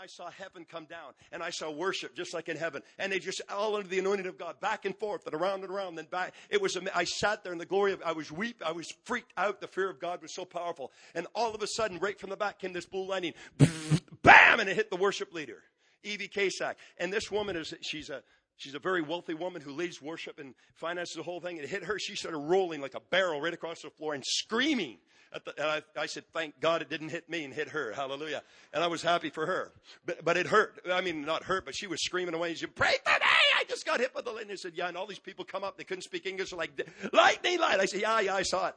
[0.00, 2.82] I saw heaven come down and I saw worship just like in heaven.
[3.00, 5.72] And they just all under the anointing of God, back and forth and around and
[5.72, 6.34] around, then back.
[6.50, 9.32] It was, I sat there in the glory of, I was weep, I was freaked
[9.36, 9.60] out.
[9.60, 10.92] The fear of God was so powerful.
[11.16, 13.34] And all of a sudden, right from the back came this blue lightning.
[14.22, 14.60] Bam!
[14.60, 15.62] And it hit the worship leader,
[16.04, 16.76] Evie Kasak.
[16.98, 18.22] And this woman is, she's a,
[18.56, 21.58] She's a very wealthy woman who leads worship and finances the whole thing.
[21.58, 21.96] And it hit her.
[21.96, 24.98] She started rolling like a barrel right across the floor and screaming.
[25.32, 27.92] The, and I, I, said, thank God it didn't hit me and hit her.
[27.92, 28.42] Hallelujah.
[28.72, 29.72] And I was happy for her.
[30.06, 30.80] But, but it hurt.
[30.90, 32.48] I mean, not hurt, but she was screaming away.
[32.48, 33.18] And She said, pray for me.
[33.58, 34.52] I just got hit by the lightning.
[34.52, 34.88] I said, yeah.
[34.88, 35.76] And all these people come up.
[35.76, 36.50] They couldn't speak English.
[36.50, 37.80] They're like, lightning, light.
[37.80, 38.74] I said, yeah, yeah, I saw it.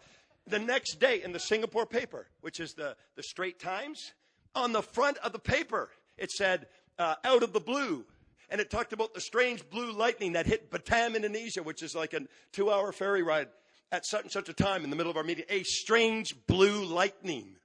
[0.48, 4.14] The next day in the Singapore paper, which is the, the Straits Times,
[4.56, 6.68] on the front of the paper, it said,
[7.00, 8.06] uh, out of the blue,
[8.50, 12.14] and it talked about the strange blue lightning that hit Batam, Indonesia, which is like
[12.14, 13.48] a two hour ferry ride
[13.91, 15.45] at such and such a time in the middle of our meeting.
[15.50, 17.55] A strange blue lightning.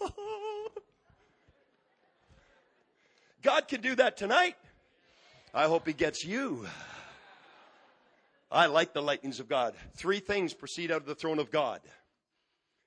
[3.42, 4.56] God can do that tonight.
[5.54, 6.66] I hope He gets you.
[8.50, 9.74] I like the lightnings of God.
[9.96, 11.80] Three things proceed out of the throne of God.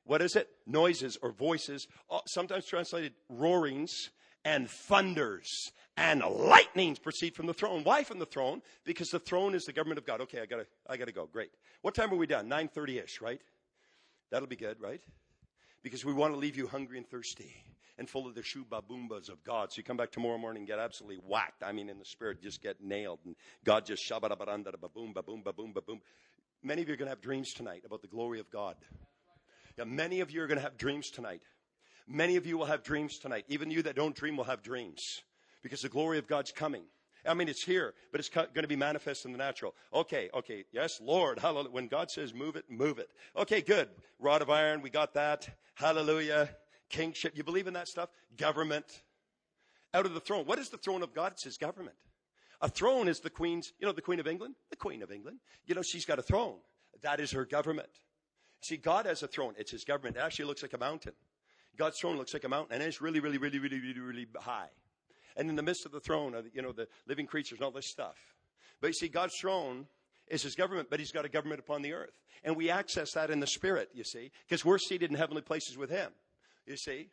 [0.05, 0.49] What is it?
[0.65, 4.09] Noises or voices, uh, sometimes translated roarings
[4.45, 7.83] and thunders and lightnings proceed from the throne.
[7.83, 8.61] Why from the throne?
[8.85, 10.21] Because the throne is the government of God.
[10.21, 11.27] Okay, I gotta, I gotta go.
[11.27, 11.51] Great.
[11.81, 12.49] What time are we done?
[12.49, 13.41] 9.30ish, right?
[14.31, 15.01] That'll be good, right?
[15.83, 17.53] Because we want to leave you hungry and thirsty
[17.97, 19.71] and full of the shubaboombas of God.
[19.71, 21.63] So you come back tomorrow morning and get absolutely whacked.
[21.63, 23.19] I mean, in the spirit, just get nailed.
[23.25, 25.99] And God just shabarabaranda baboom, baboom, baboom, baboom.
[26.63, 28.75] Many of you are going to have dreams tonight about the glory of God.
[29.77, 31.41] Yeah, many of you are going to have dreams tonight.
[32.11, 33.45] Many of you will have dreams tonight.
[33.47, 35.21] Even you that don't dream will have dreams
[35.61, 36.83] because the glory of God's coming.
[37.25, 39.75] I mean, it's here, but it's going to be manifest in the natural.
[39.93, 41.69] Okay, okay, yes, Lord, hallelujah.
[41.69, 43.09] When God says move it, move it.
[43.37, 43.89] Okay, good.
[44.19, 45.47] Rod of iron, we got that.
[45.75, 46.49] Hallelujah.
[46.89, 48.09] Kingship, you believe in that stuff?
[48.37, 49.03] Government.
[49.93, 50.45] Out of the throne.
[50.45, 51.33] What is the throne of God?
[51.33, 51.97] It's his government.
[52.61, 54.55] A throne is the queen's, you know, the queen of England?
[54.69, 55.39] The queen of England.
[55.65, 56.55] You know, she's got a throne.
[57.03, 57.89] That is her government.
[58.61, 59.53] See, God has a throne.
[59.57, 60.17] It's his government.
[60.17, 61.13] It actually looks like a mountain.
[61.79, 64.69] God's throne looks like a mountain, and it's really, really, really, really, really, really high
[65.39, 67.71] and in the midst of the throne are, you know, the living creatures and all
[67.71, 68.17] this stuff.
[68.81, 69.87] But you see, God's throne
[70.27, 72.11] is his government, but he's got a government upon the earth.
[72.43, 75.77] And we access that in the spirit, you see, because we're seated in heavenly places
[75.77, 76.11] with him.
[76.65, 77.09] You see?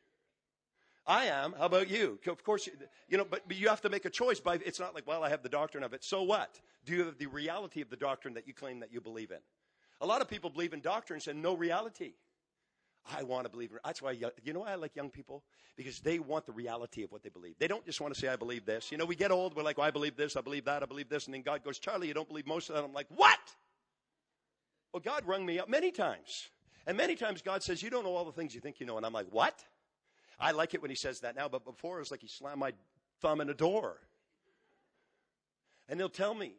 [1.07, 1.55] I am.
[1.57, 2.19] How about you?
[2.27, 2.69] Of course,
[3.09, 4.41] you know, but, but you have to make a choice.
[4.41, 6.03] By it's not like, well, I have the doctrine of it.
[6.03, 6.61] So what?
[6.85, 9.39] Do you have the reality of the doctrine that you claim that you believe in?
[10.01, 12.15] A lot of people believe in doctrines and no reality.
[13.15, 13.71] I want to believe.
[13.85, 15.45] That's why, you know why I like young people?
[15.77, 17.55] Because they want the reality of what they believe.
[17.59, 18.91] They don't just want to say, I believe this.
[18.91, 20.87] You know, we get old, we're like, well, I believe this, I believe that, I
[20.87, 21.27] believe this.
[21.27, 22.85] And then God goes, Charlie, you don't believe most of that.
[22.85, 23.39] I'm like, what?
[24.93, 26.49] Well, God rung me up many times.
[26.87, 28.97] And many times God says, you don't know all the things you think you know.
[28.97, 29.63] And I'm like, what?
[30.39, 32.61] I like it when he says that now, but before it was like he slammed
[32.61, 32.73] my
[33.21, 33.99] thumb in a door.
[35.89, 36.55] And he'll tell me.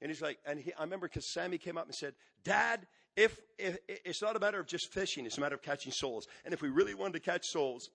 [0.00, 2.86] And he's like, and he, I remember because Sammy came up and said, Dad,
[3.20, 6.26] if, if it's not a matter of just fishing, it's a matter of catching souls.
[6.44, 7.90] And if we really wanted to catch souls,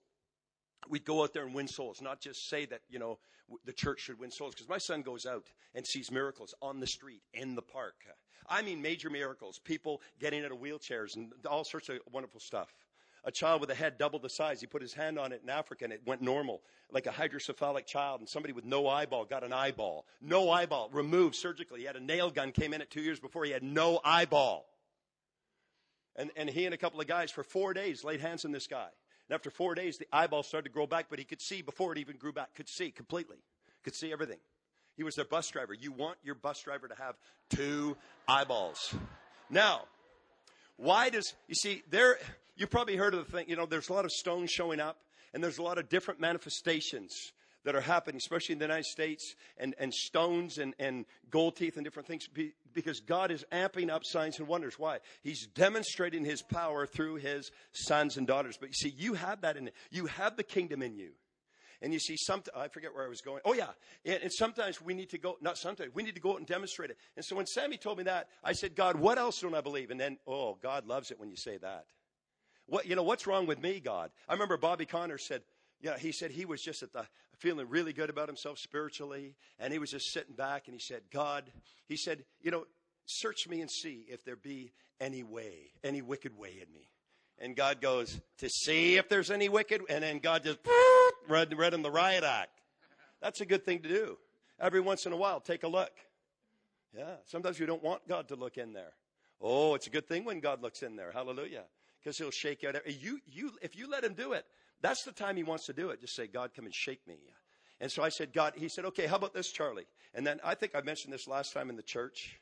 [0.88, 3.18] we'd go out there and win souls, not just say that, you know,
[3.66, 4.54] the church should win souls.
[4.54, 7.96] Because my son goes out and sees miracles on the street, in the park.
[8.48, 12.70] I mean, major miracles, people getting out of wheelchairs and all sorts of wonderful stuff.
[13.24, 15.50] A child with a head double the size, he put his hand on it in
[15.50, 16.62] Africa and it went normal,
[16.92, 18.20] like a hydrocephalic child.
[18.20, 20.06] And somebody with no eyeball got an eyeball.
[20.22, 21.80] No eyeball, removed surgically.
[21.80, 24.68] He had a nail gun, came in it two years before, he had no eyeball.
[26.16, 28.68] And, and he and a couple of guys for four days laid hands on this
[28.68, 28.88] guy.
[29.28, 31.92] And after four days, the eyeball started to grow back, but he could see before
[31.92, 33.38] it even grew back, could see completely,
[33.84, 34.38] could see everything.
[34.96, 35.74] He was their bus driver.
[35.74, 37.16] You want your bus driver to have
[37.50, 38.96] two eyeballs.
[39.50, 39.84] Now,
[40.78, 42.18] why does, you see, there,
[42.56, 44.98] you probably heard of the thing, you know, there's a lot of stones showing up,
[45.34, 47.34] and there's a lot of different manifestations
[47.66, 51.76] that are happening, especially in the United States, and, and stones and, and gold teeth
[51.76, 52.28] and different things,
[52.74, 54.80] because God is amping up signs and wonders.
[54.80, 55.00] Why?
[55.24, 58.58] He's demonstrating His power through His sons and daughters.
[58.58, 59.74] But you see, you have that in it.
[59.92, 61.10] You have the kingdom in you.
[61.82, 63.42] And you see, some, I forget where I was going.
[63.44, 63.68] Oh, yeah.
[64.06, 66.48] And, and, sometimes we need to go, not sometimes, we need to go out and
[66.48, 66.98] demonstrate it.
[67.16, 69.92] And so when Sammy told me that, I said, God, what else don't I believe?
[69.92, 71.86] And then, oh, God loves it when you say that.
[72.68, 74.10] What, you know, what's wrong with me, God?
[74.28, 75.42] I remember Bobby Conner said,
[75.82, 77.06] yeah, he said he was just at the
[77.38, 81.02] feeling really good about himself spiritually, and he was just sitting back and he said,
[81.12, 81.44] God,
[81.88, 82.66] he said, you know,
[83.06, 86.90] search me and see if there be any way, any wicked way in me.
[87.38, 90.60] And God goes, to see if there's any wicked, and then God just
[91.30, 92.62] read, read him the riot act.
[93.22, 94.18] That's a good thing to do.
[94.60, 95.92] Every once in a while, take a look.
[96.98, 98.94] Yeah, sometimes you don't want God to look in there.
[99.42, 101.12] Oh, it's a good thing when God looks in there.
[101.12, 101.64] Hallelujah.
[102.02, 102.76] Because he'll shake out.
[102.88, 104.46] You, you, if you let him do it,
[104.86, 106.00] that's the time he wants to do it.
[106.00, 107.16] Just say, God, come and shake me.
[107.82, 109.88] And so I said, God, he said, okay, how about this, Charlie?
[110.14, 112.40] And then I think I mentioned this last time in the church.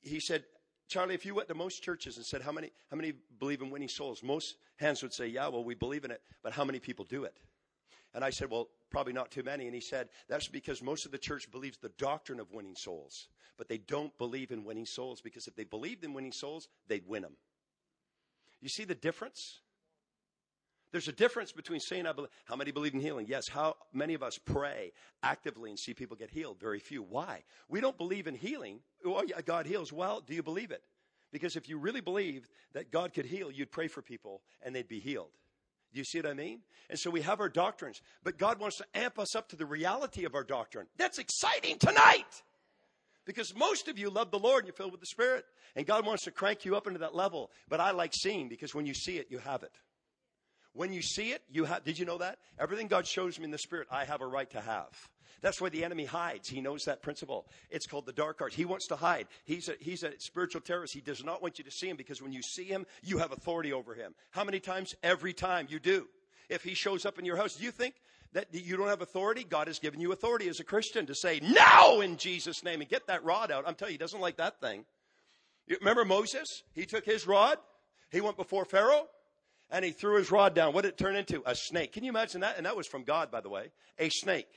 [0.00, 0.44] He said,
[0.88, 3.70] Charlie, if you went to most churches and said, how many, how many believe in
[3.70, 4.22] winning souls?
[4.22, 7.24] Most hands would say, yeah, well, we believe in it, but how many people do
[7.24, 7.36] it?
[8.14, 9.66] And I said, well, probably not too many.
[9.66, 13.28] And he said, that's because most of the church believes the doctrine of winning souls,
[13.58, 17.06] but they don't believe in winning souls because if they believed in winning souls, they'd
[17.06, 17.36] win them.
[18.60, 19.60] You see the difference?
[20.90, 23.26] There's a difference between saying, I believe, how many believe in healing?
[23.28, 23.48] Yes.
[23.48, 24.92] How many of us pray
[25.22, 26.58] actively and see people get healed?
[26.58, 27.02] Very few.
[27.02, 27.44] Why?
[27.68, 28.80] We don't believe in healing.
[29.04, 29.92] Oh, yeah, God heals.
[29.92, 30.82] Well, do you believe it?
[31.30, 34.88] Because if you really believed that God could heal, you'd pray for people and they'd
[34.88, 35.30] be healed.
[35.92, 36.60] Do you see what I mean?
[36.88, 39.66] And so we have our doctrines, but God wants to amp us up to the
[39.66, 40.86] reality of our doctrine.
[40.96, 42.42] That's exciting tonight.
[43.26, 45.44] Because most of you love the Lord and you're filled with the Spirit.
[45.76, 47.50] And God wants to crank you up into that level.
[47.68, 49.72] But I like seeing because when you see it, you have it.
[50.78, 52.38] When you see it, you have, did you know that?
[52.56, 54.86] Everything God shows me in the Spirit, I have a right to have.
[55.40, 56.48] That's why the enemy hides.
[56.48, 57.48] He knows that principle.
[57.68, 58.54] It's called the dark arts.
[58.54, 59.26] He wants to hide.
[59.44, 60.94] He's a, he's a spiritual terrorist.
[60.94, 63.32] He does not want you to see him because when you see him, you have
[63.32, 64.14] authority over him.
[64.30, 64.94] How many times?
[65.02, 66.06] Every time you do.
[66.48, 67.96] If he shows up in your house, do you think
[68.34, 69.42] that you don't have authority?
[69.42, 72.88] God has given you authority as a Christian to say no in Jesus' name and
[72.88, 73.64] get that rod out.
[73.66, 74.84] I'm telling you, he doesn't like that thing.
[75.66, 76.46] You remember Moses?
[76.72, 77.58] He took his rod.
[78.12, 79.08] He went before Pharaoh
[79.70, 80.72] and he threw his rod down.
[80.72, 81.42] What did it turn into?
[81.46, 81.92] A snake.
[81.92, 82.56] Can you imagine that?
[82.56, 83.70] And that was from God, by the way.
[83.98, 84.48] A snake.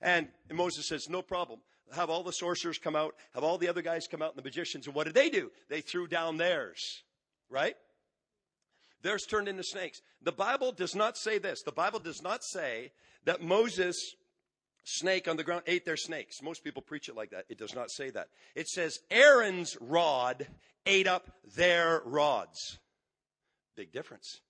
[0.00, 1.60] And Moses says, no problem.
[1.94, 4.46] Have all the sorcerers come out, have all the other guys come out and the
[4.46, 4.86] magicians.
[4.86, 5.50] And what did they do?
[5.68, 7.02] They threw down theirs.
[7.50, 7.76] Right?
[9.02, 10.00] Theirs turned into snakes.
[10.22, 11.62] The Bible does not say this.
[11.62, 12.92] The Bible does not say
[13.26, 14.14] that Moses
[14.84, 16.42] snake on the ground ate their snakes.
[16.42, 17.44] Most people preach it like that.
[17.48, 18.28] It does not say that.
[18.54, 20.46] It says Aaron's rod
[20.86, 22.78] ate up their rods.
[23.76, 24.40] Big difference.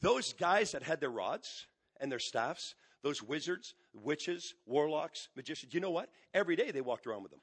[0.00, 1.66] Those guys that had their rods
[2.00, 6.08] and their staffs, those wizards, witches, warlocks, magicians, you know what?
[6.34, 7.40] Every day they walked around with them.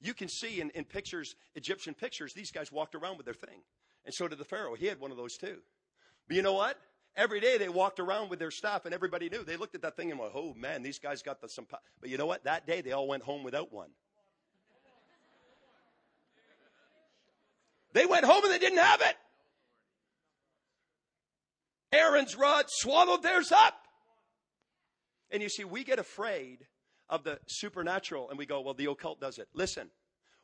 [0.00, 3.60] You can see in, in pictures, Egyptian pictures, these guys walked around with their thing.
[4.04, 4.74] And so did the Pharaoh.
[4.74, 5.58] He had one of those too.
[6.26, 6.78] But you know what?
[7.16, 9.44] Every day they walked around with their staff and everybody knew.
[9.44, 11.66] They looked at that thing and went, oh man, these guys got the, some.
[12.00, 12.44] But you know what?
[12.44, 13.90] That day they all went home without one.
[17.92, 19.16] They went home and they didn't have it.
[21.92, 23.74] Aaron's rod swallowed theirs up.
[25.30, 26.66] And you see, we get afraid
[27.08, 29.48] of the supernatural and we go, well, the occult does it.
[29.54, 29.90] Listen,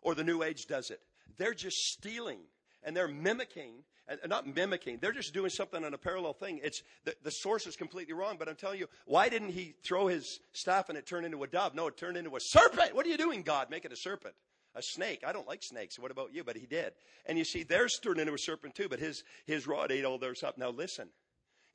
[0.03, 1.01] or the new age does it.
[1.39, 2.41] They're just stealing
[2.83, 6.61] and they're mimicking and not mimicking they're just doing something on a parallel thing.
[6.63, 10.07] It's the, the source is completely wrong but i'm telling you why didn't he throw
[10.07, 11.75] his staff and it turned into a dove?
[11.75, 12.95] No it turned into a serpent.
[12.95, 13.69] What are you doing god?
[13.69, 14.35] Make it a serpent
[14.77, 15.23] a snake.
[15.27, 15.99] I don't like snakes.
[15.99, 16.45] What about you?
[16.45, 16.93] But he did.
[17.25, 20.19] And you see theirs turned into a serpent too but his his rod ate all
[20.19, 20.57] theirs up.
[20.57, 21.09] Now listen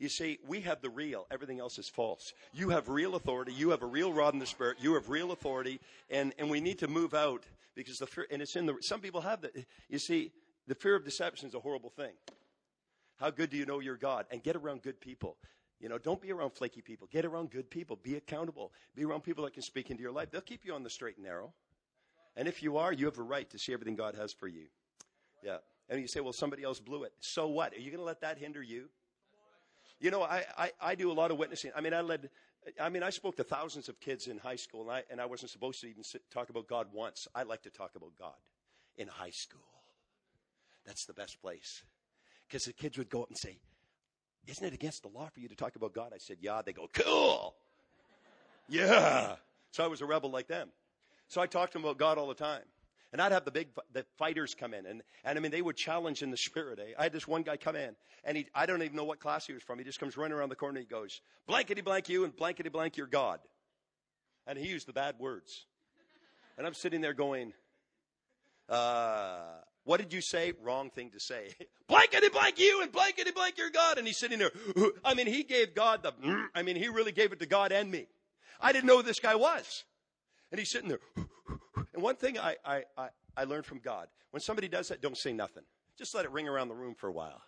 [0.01, 1.27] you see, we have the real.
[1.30, 2.33] Everything else is false.
[2.53, 3.53] You have real authority.
[3.53, 4.77] You have a real rod in the spirit.
[4.81, 5.80] You have real authority.
[6.09, 7.44] And, and we need to move out
[7.75, 9.56] because the fear, and it's in the, some people have that.
[9.89, 10.31] You see,
[10.65, 12.13] the fear of deception is a horrible thing.
[13.18, 14.25] How good do you know your God?
[14.31, 15.38] And get around good people.
[15.80, 17.07] You know, don't be around flaky people.
[17.12, 18.00] Get around good people.
[18.01, 18.71] Be accountable.
[18.95, 20.31] Be around people that can speak into your life.
[20.31, 21.54] They'll keep you on the straight and narrow.
[22.36, 24.65] And if you are, you have a right to see everything God has for you.
[25.44, 25.57] Yeah.
[25.89, 27.13] And you say, well, somebody else blew it.
[27.19, 27.74] So what?
[27.74, 28.89] Are you going to let that hinder you?
[30.01, 31.71] You know, I, I, I do a lot of witnessing.
[31.75, 32.30] I mean, I led,
[32.80, 35.28] I mean, I spoke to thousands of kids in high school, and I, and I
[35.28, 37.28] wasn't supposed to even sit, talk about God once.
[37.35, 38.33] I like to talk about God
[38.97, 39.61] in high school.
[40.85, 41.83] That's the best place.
[42.47, 43.59] Because the kids would go up and say,
[44.47, 46.11] Isn't it against the law for you to talk about God?
[46.14, 46.64] I said, Yeah.
[46.66, 47.54] They go, Cool.
[48.68, 49.35] yeah.
[49.71, 50.69] So I was a rebel like them.
[51.28, 52.64] So I talked to them about God all the time.
[53.11, 55.75] And I'd have the big the fighters come in, and, and I mean they would
[55.75, 56.80] challenge in the spirit.
[56.80, 56.94] Eh?
[56.97, 59.45] I had this one guy come in, and he I don't even know what class
[59.45, 59.80] he was from.
[59.80, 60.80] He just comes running around the corner.
[60.80, 63.39] and He goes blankety blank you and blankety blank your God,
[64.47, 65.65] and he used the bad words.
[66.57, 67.53] And I'm sitting there going,
[68.69, 69.39] uh,
[69.83, 70.53] what did you say?
[70.61, 71.49] Wrong thing to say.
[71.87, 73.97] blankety blank you and blankety blank your God.
[73.97, 74.51] And he's sitting there.
[75.03, 76.13] I mean, he gave God the,
[76.56, 78.07] I mean, he really gave it to God and me.
[78.59, 79.83] I didn't know who this guy was.
[80.51, 80.99] And he's sitting there.
[81.94, 85.18] And one thing I, I, I, I learned from God when somebody does that, don't
[85.18, 85.64] say nothing.
[85.98, 87.42] Just let it ring around the room for a while.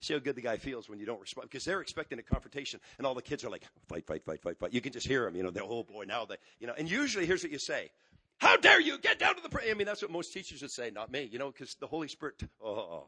[0.00, 2.80] See how good the guy feels when you don't respond because they're expecting a confrontation
[2.98, 4.74] and all the kids are like, fight, fight, fight, fight, fight.
[4.74, 6.90] You can just hear them, you know, they're, oh boy, now they, you know, and
[6.90, 7.90] usually here's what you say.
[8.38, 9.70] How dare you get down to the.
[9.70, 12.08] I mean, that's what most teachers would say, not me, you know, because the Holy
[12.08, 13.06] Spirit, oh,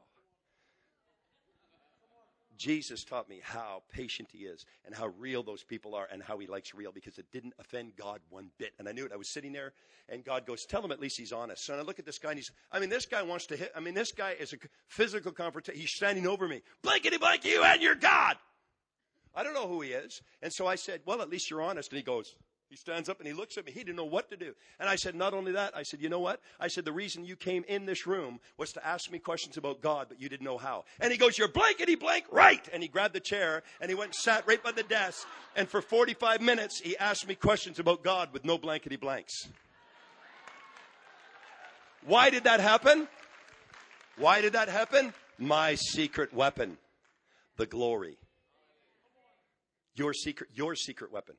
[2.56, 6.38] Jesus taught me how patient he is and how real those people are and how
[6.38, 8.72] he likes real because it didn't offend God one bit.
[8.78, 9.12] And I knew it.
[9.12, 9.72] I was sitting there
[10.08, 11.64] and God goes, tell him at least he's honest.
[11.64, 13.72] So I look at this guy and he's, I mean, this guy wants to hit,
[13.76, 14.56] I mean, this guy is a
[14.88, 15.80] physical confrontation.
[15.80, 16.62] He's standing over me.
[16.82, 18.36] Blankety blank you and your God.
[19.34, 20.22] I don't know who he is.
[20.42, 21.90] And so I said, well, at least you're honest.
[21.90, 22.34] And he goes,
[22.68, 23.70] he stands up and he looks at me.
[23.70, 24.52] He didn't know what to do.
[24.80, 26.40] And I said, not only that, I said, you know what?
[26.58, 29.80] I said, the reason you came in this room was to ask me questions about
[29.80, 30.84] God, but you didn't know how.
[30.98, 32.68] And he goes, you're blankety blank right.
[32.72, 35.26] And he grabbed the chair and he went and sat right by the desk.
[35.54, 39.48] And for 45 minutes, he asked me questions about God with no blankety blanks.
[42.04, 43.06] Why did that happen?
[44.16, 45.12] Why did that happen?
[45.38, 46.78] My secret weapon,
[47.58, 48.16] the glory.
[49.94, 51.36] Your secret, your secret weapon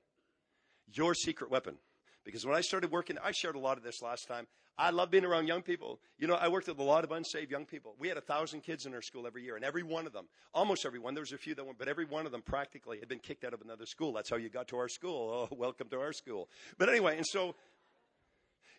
[0.94, 1.76] your secret weapon.
[2.24, 4.48] Because when I started working, I shared a lot of this last time.
[4.78, 6.00] I love being around young people.
[6.20, 7.96] You know, I worked with a lot of unsaved young people.
[7.98, 10.28] We had a thousand kids in our school every year, and every one of them,
[10.54, 13.00] almost every one, there was a few that went, but every one of them practically
[13.00, 14.14] had been kicked out of another school.
[14.14, 15.50] That's how you got to our school.
[15.52, 16.50] Oh, welcome to our school.
[16.78, 17.56] But anyway, and so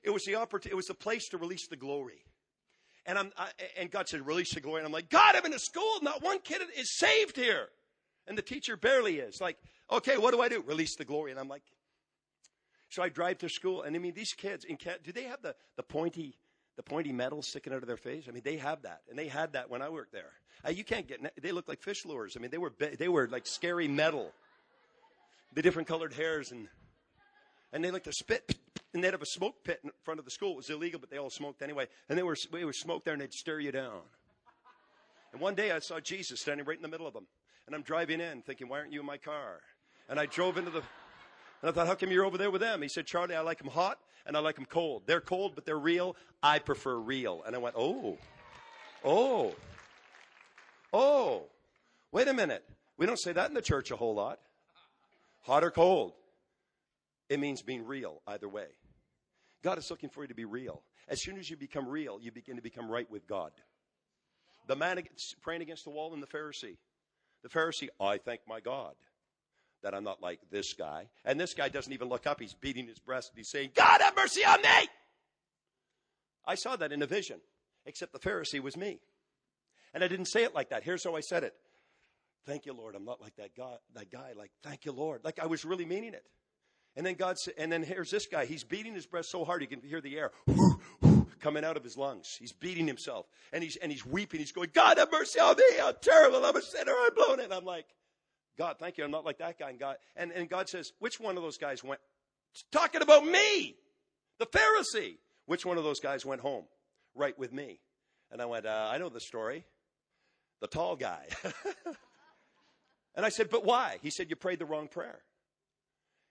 [0.02, 2.24] it was the opportunity, it was the place to release the glory.
[3.06, 3.48] And I'm, I,
[3.78, 4.80] and God said, release the glory.
[4.80, 5.98] And I'm like, God, I'm in a school.
[6.02, 7.68] Not one kid is saved here.
[8.26, 9.40] And the teacher barely is.
[9.40, 9.56] Like,
[9.90, 10.62] okay, what do I do?
[10.66, 11.30] Release the glory.
[11.30, 11.62] And I'm like,
[12.88, 15.54] so I drive to school, and I mean, these kids, in, do they have the,
[15.76, 16.36] the pointy,
[16.76, 18.24] the pointy metal sticking out of their face?
[18.28, 20.32] I mean, they have that, and they had that when I worked there.
[20.66, 22.36] Uh, you can't get, they look like fish lures.
[22.36, 24.32] I mean, they were, they were like scary metal.
[25.54, 26.68] The different colored hairs, and,
[27.72, 28.56] and they like to spit,
[28.94, 30.52] and they'd have a smoke pit in front of the school.
[30.52, 31.86] It was illegal, but they all smoked anyway.
[32.08, 34.00] And they were, they were smoked there, and they'd stare you down.
[35.32, 37.26] And one day I saw Jesus standing right in the middle of them.
[37.66, 39.60] And I'm driving in thinking, why aren't you in my car?
[40.08, 40.82] And I drove into the,
[41.60, 42.82] and I thought, how come you're over there with them?
[42.82, 45.02] He said, Charlie, I like them hot and I like them cold.
[45.06, 46.16] They're cold, but they're real.
[46.42, 47.42] I prefer real.
[47.44, 48.18] And I went, oh,
[49.04, 49.54] oh,
[50.92, 51.42] oh,
[52.12, 52.64] wait a minute.
[52.96, 54.38] We don't say that in the church a whole lot.
[55.42, 56.12] Hot or cold.
[57.28, 58.66] It means being real either way.
[59.62, 60.82] God is looking for you to be real.
[61.08, 63.50] As soon as you become real, you begin to become right with God.
[64.68, 65.02] The man
[65.42, 66.76] praying against the wall and the Pharisee.
[67.42, 68.94] The Pharisee, I thank my God
[69.82, 71.08] that I'm not like this guy.
[71.24, 72.40] And this guy doesn't even look up.
[72.40, 74.88] He's beating his breast and he's saying, God have mercy on me.
[76.46, 77.40] I saw that in a vision,
[77.84, 79.00] except the Pharisee was me.
[79.94, 80.82] And I didn't say it like that.
[80.82, 81.54] Here's how I said it.
[82.46, 82.94] Thank you, Lord.
[82.94, 84.32] I'm not like that guy, that guy.
[84.36, 85.22] Like, thank you, Lord.
[85.24, 86.24] Like I was really meaning it.
[86.96, 88.46] And then God said, and then here's this guy.
[88.46, 90.32] He's beating his breast so hard you can hear the air
[91.40, 92.36] coming out of his lungs.
[92.40, 94.40] He's beating himself and he's, and he's weeping.
[94.40, 95.80] He's going, God have mercy on me.
[95.80, 96.44] I'm terrible.
[96.44, 96.92] I'm a sinner.
[96.92, 97.52] I'm blown it.
[97.52, 97.86] I'm like,
[98.58, 99.04] God, thank you.
[99.04, 99.70] I'm not like that guy.
[99.70, 102.00] And God, and, and God says, which one of those guys went,
[102.72, 103.76] talking about me,
[104.38, 105.16] the Pharisee.
[105.46, 106.64] Which one of those guys went home
[107.14, 107.80] right with me?
[108.30, 109.64] And I went, uh, I know the story.
[110.60, 111.26] The tall guy.
[113.14, 113.98] and I said, but why?
[114.02, 115.20] He said, you prayed the wrong prayer.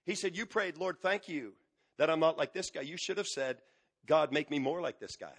[0.06, 1.54] He said, you prayed, Lord, thank you
[1.98, 2.82] that I'm not like this guy.
[2.82, 3.58] You should have said,
[4.06, 5.34] God, make me more like this guy.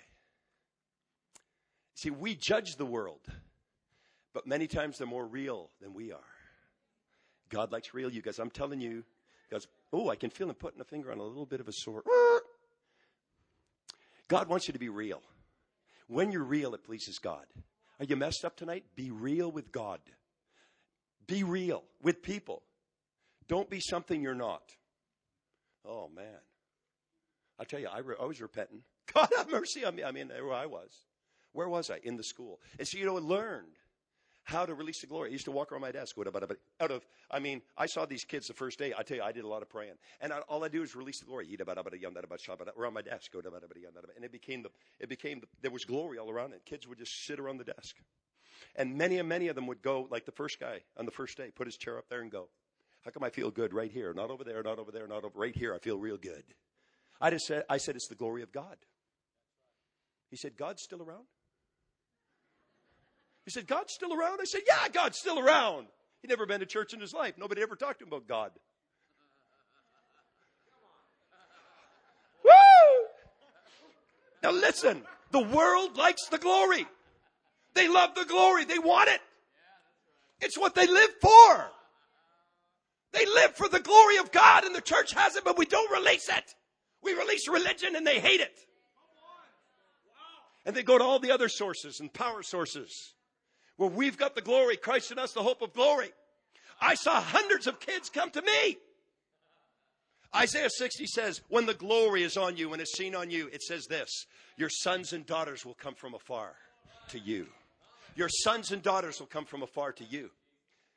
[1.94, 3.20] See, we judge the world,
[4.34, 6.37] but many times they're more real than we are.
[7.48, 8.38] God likes real you guys.
[8.38, 9.04] I'm telling you,
[9.50, 11.72] goes, oh, I can feel him putting a finger on a little bit of a
[11.72, 12.02] sore.
[14.28, 15.22] God wants you to be real.
[16.06, 17.44] When you're real, it pleases God.
[17.98, 18.84] Are you messed up tonight?
[18.94, 20.00] Be real with God.
[21.26, 22.62] Be real with people.
[23.48, 24.62] Don't be something you're not.
[25.84, 26.40] Oh, man.
[27.58, 28.82] I tell you, I, re- I was repenting.
[29.14, 30.04] God have mercy on me.
[30.04, 30.90] I mean, there I was.
[31.52, 31.98] Where was I?
[32.02, 32.60] In the school.
[32.78, 33.77] And so, you know, I learned
[34.48, 35.28] how to release the glory.
[35.28, 36.16] I used to walk around my desk
[36.80, 38.94] out of, I mean, I saw these kids the first day.
[38.96, 39.92] I tell you, I did a lot of praying.
[40.22, 41.46] And I, all I do is release the glory.
[42.78, 43.30] Around my desk.
[43.34, 46.62] And it became the, it became, the, there was glory all around it.
[46.64, 47.96] Kids would just sit around the desk.
[48.74, 51.36] And many and many of them would go, like the first guy on the first
[51.36, 52.48] day, put his chair up there and go,
[53.04, 54.14] how come I feel good right here?
[54.14, 55.74] Not over there, not over there, not over, right here.
[55.74, 56.44] I feel real good.
[57.20, 58.78] I just said, I said, it's the glory of God.
[60.30, 61.26] He said, God's still around?
[63.48, 64.40] He said, God's still around?
[64.42, 65.86] I said, Yeah, God's still around.
[66.20, 67.32] He'd never been to church in his life.
[67.38, 68.50] Nobody ever talked to him about God.
[72.44, 72.50] Woo!
[74.42, 76.86] Now listen, the world likes the glory.
[77.72, 78.66] They love the glory.
[78.66, 79.20] They want it.
[80.42, 81.70] It's what they live for.
[83.14, 85.90] They live for the glory of God and the church has it, but we don't
[85.90, 86.54] release it.
[87.02, 88.58] We release religion and they hate it.
[90.66, 93.14] And they go to all the other sources and power sources
[93.78, 96.10] where we've got the glory, Christ in us, the hope of glory.
[96.80, 98.76] I saw hundreds of kids come to me.
[100.34, 103.62] Isaiah 60 says, when the glory is on you, when it's seen on you, it
[103.62, 106.52] says this, your sons and daughters will come from afar
[107.08, 107.46] to you.
[108.14, 110.30] Your sons and daughters will come from afar to you.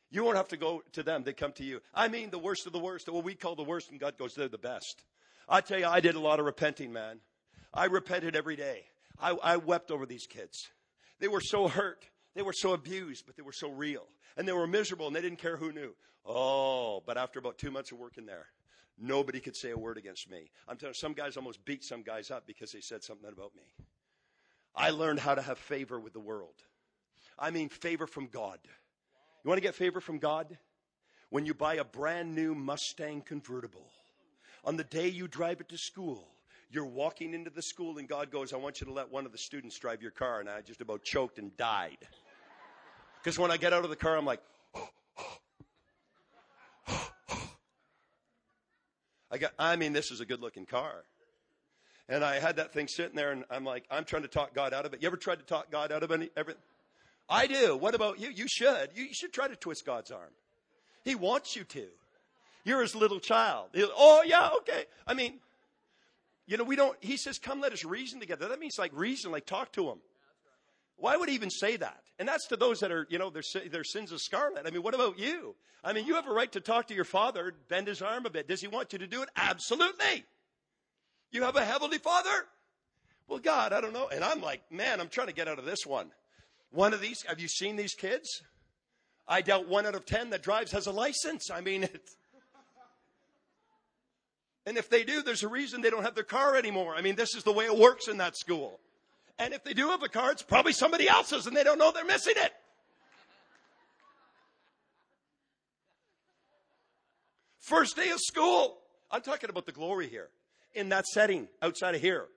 [0.09, 1.81] You won't have to go to them, they come to you.
[1.93, 4.33] I mean, the worst of the worst, what we call the worst, and God goes,
[4.33, 5.03] they're the best.
[5.47, 7.19] I tell you, I did a lot of repenting, man.
[7.73, 8.85] I repented every day.
[9.19, 10.69] I, I wept over these kids.
[11.19, 12.05] They were so hurt.
[12.35, 14.07] They were so abused, but they were so real.
[14.37, 15.93] And they were miserable and they didn't care who knew.
[16.25, 18.47] Oh, but after about two months of working there,
[18.97, 20.49] nobody could say a word against me.
[20.67, 23.55] I'm telling you, some guys almost beat some guys up because they said something about
[23.55, 23.63] me.
[24.75, 26.55] I learned how to have favor with the world.
[27.37, 28.59] I mean, favor from God.
[29.43, 30.57] You want to get favor from God?
[31.29, 33.89] When you buy a brand new Mustang convertible,
[34.63, 36.27] on the day you drive it to school,
[36.71, 39.31] you're walking into the school and God goes, I want you to let one of
[39.31, 40.39] the students drive your car.
[40.39, 41.97] And I just about choked and died.
[43.21, 44.41] Because when I get out of the car, I'm like,
[49.29, 51.03] I got, I mean, this is a good looking car.
[52.09, 54.73] And I had that thing sitting there and I'm like, I'm trying to talk God
[54.73, 55.01] out of it.
[55.01, 56.61] You ever tried to talk God out of any, everything?
[57.29, 57.77] I do.
[57.77, 58.29] What about you?
[58.29, 58.89] You should.
[58.95, 60.31] You should try to twist God's arm.
[61.05, 61.85] He wants you to.
[62.63, 63.69] You're his little child.
[63.73, 64.85] He'll, oh, yeah, okay.
[65.07, 65.39] I mean,
[66.51, 68.49] you know, we don't, he says, come let us reason together.
[68.49, 69.99] That means like reason, like talk to him.
[70.97, 72.03] Why would he even say that?
[72.19, 73.41] And that's to those that are, you know, their,
[73.71, 74.67] their sins of scarlet.
[74.67, 75.55] I mean, what about you?
[75.81, 78.29] I mean, you have a right to talk to your father, bend his arm a
[78.29, 78.49] bit.
[78.49, 79.29] Does he want you to do it?
[79.37, 80.25] Absolutely.
[81.31, 82.29] You have a heavenly father?
[83.29, 84.09] Well, God, I don't know.
[84.09, 86.11] And I'm like, man, I'm trying to get out of this one.
[86.71, 88.41] One of these, have you seen these kids?
[89.25, 91.49] I doubt one out of ten that drives has a license.
[91.49, 92.17] I mean, it's,
[94.65, 96.95] and if they do, there's a reason they don't have their car anymore.
[96.95, 98.79] I mean, this is the way it works in that school.
[99.39, 101.91] And if they do have a car, it's probably somebody else's and they don't know
[101.91, 102.53] they're missing it.
[107.59, 108.77] First day of school.
[109.09, 110.29] I'm talking about the glory here.
[110.73, 112.27] In that setting, outside of here,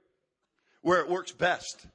[0.82, 1.86] where it works best.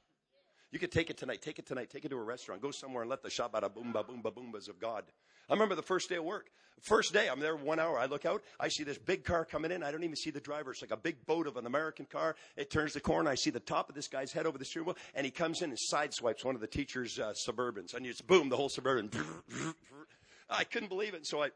[0.70, 3.02] You could take it tonight, take it tonight, take it to a restaurant, go somewhere
[3.02, 5.04] and let the shabada boomba boomba boombas of God.
[5.48, 6.46] I remember the first day of work.
[6.80, 7.98] First day, I'm there one hour.
[7.98, 8.42] I look out.
[8.58, 9.82] I see this big car coming in.
[9.82, 10.70] I don't even see the driver.
[10.70, 12.36] It's like a big boat of an American car.
[12.56, 13.28] It turns the corner.
[13.28, 15.60] I see the top of this guy's head over the steering wheel, and he comes
[15.60, 17.94] in and sideswipes one of the teacher's uh, Suburbans.
[17.94, 19.10] And it's boom, the whole Suburban.
[20.48, 21.26] I couldn't believe it.
[21.26, 21.50] So I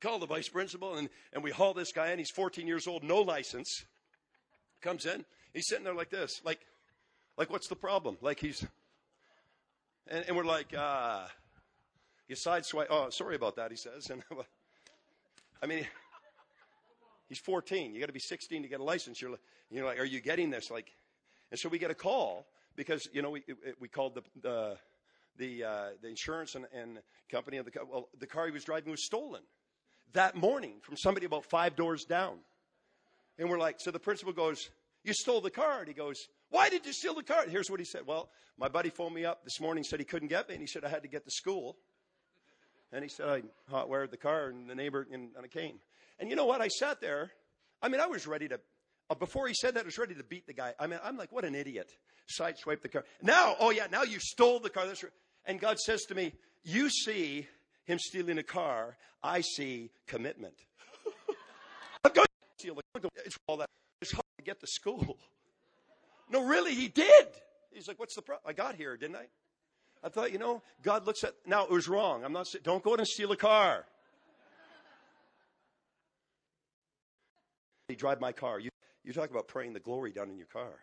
[0.00, 2.18] called the vice principal, and, and we haul this guy in.
[2.18, 3.86] He's 14 years old, no license.
[4.82, 5.24] Comes in.
[5.52, 6.60] He's sitting there like this, like,
[7.38, 8.18] like what's the problem?
[8.20, 8.66] Like he's,
[10.08, 11.26] and, and we're like, uh,
[12.26, 12.88] you sideswipe.
[12.90, 14.10] Oh, sorry about that, he says.
[14.10, 14.22] And
[15.62, 15.86] I mean,
[17.28, 17.94] he's 14.
[17.94, 19.22] You got to be 16 to get a license.
[19.22, 19.38] You're,
[19.70, 20.70] you're like, are you getting this?
[20.70, 20.92] Like,
[21.50, 22.46] and so we get a call
[22.76, 23.42] because you know we
[23.80, 24.76] we called the the
[25.38, 26.98] the, uh, the insurance and, and
[27.30, 27.84] company of the car.
[27.88, 29.40] well the car he was driving was stolen
[30.14, 32.38] that morning from somebody about five doors down,
[33.38, 34.70] and we're like, so the principal goes,
[35.04, 37.44] you stole the car, and he goes, why did you steal the car?
[37.48, 38.02] Here's what he said.
[38.06, 40.66] Well, my buddy phoned me up this morning, said he couldn't get me, and he
[40.66, 41.76] said I had to get to school.
[42.92, 45.78] And he said, I hot wired the car and the neighbor, and, and I came.
[46.18, 46.60] And you know what?
[46.60, 47.30] I sat there.
[47.82, 48.58] I mean, I was ready to,
[49.10, 50.74] uh, before he said that, I was ready to beat the guy.
[50.78, 51.92] I mean, I'm like, what an idiot.
[52.40, 53.04] Sideswipe the car.
[53.22, 54.86] Now, oh yeah, now you stole the car.
[54.86, 55.12] That's right.
[55.44, 56.32] And God says to me,
[56.64, 57.46] you see
[57.84, 58.96] him stealing a car.
[59.22, 60.54] I see commitment.
[62.04, 63.10] I'm going to steal the car.
[63.24, 63.68] It's all that.
[64.00, 65.18] It's hard to get to school.
[66.30, 67.28] No, really, he did.
[67.72, 68.44] He's like, what's the problem?
[68.46, 69.26] I got here, didn't I?
[70.02, 72.24] I thought, you know, God looks at, now it was wrong.
[72.24, 73.84] I'm not saying, don't go out and steal a car.
[77.88, 78.60] He drive my car.
[78.60, 78.70] You,
[79.02, 80.74] you talk about praying the glory down in your car.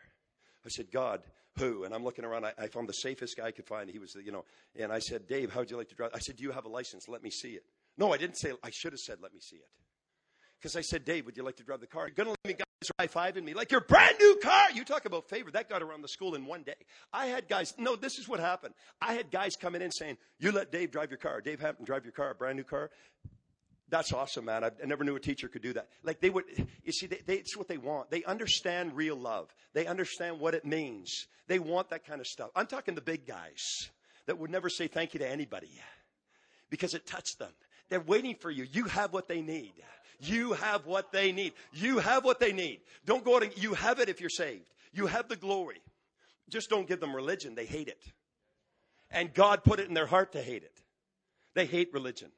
[0.66, 1.22] I said, God,
[1.58, 1.84] who?
[1.84, 2.46] And I'm looking around.
[2.46, 3.90] I, I found the safest guy I could find.
[3.90, 4.44] He was, you know,
[4.76, 6.12] and I said, Dave, how'd you like to drive?
[6.14, 7.08] I said, do you have a license?
[7.08, 7.64] Let me see it.
[7.98, 9.70] No, I didn't say, I should have said, let me see it.
[10.60, 12.08] Because I said, Dave, would you like to drive the car?
[12.08, 12.65] You're going to let me guys
[13.00, 14.72] high fiving me like your brand new car.
[14.74, 15.52] You talk about favor.
[15.52, 16.76] That got around the school in one day.
[17.14, 18.74] I had guys, no, this is what happened.
[19.02, 21.42] I had guys coming in saying, you let Dave drive your car.
[21.42, 22.92] Dave Hampton drive your car, brand new car.
[23.90, 24.64] That's awesome, man.
[24.64, 25.88] I, I never knew a teacher could do that.
[26.04, 26.46] Like they would,
[26.84, 28.10] you see, they, they, it's what they want.
[28.10, 29.54] They understand real love.
[29.74, 31.28] They understand what it means.
[31.48, 32.50] They want that kind of stuff.
[32.56, 33.90] I'm talking the big guys
[34.26, 35.70] that would never say thank you to anybody
[36.70, 37.52] because it touched them.
[37.90, 38.66] They're waiting for you.
[38.72, 39.74] You have what they need.
[40.20, 41.54] You have what they need.
[41.74, 42.82] You have what they need.
[43.06, 44.70] Don't go out and you have it if you're saved.
[44.94, 45.82] You have the glory.
[46.50, 47.56] Just don't give them religion.
[47.56, 48.02] They hate it.
[49.12, 50.82] And God put it in their heart to hate it.
[51.54, 52.32] They hate religion.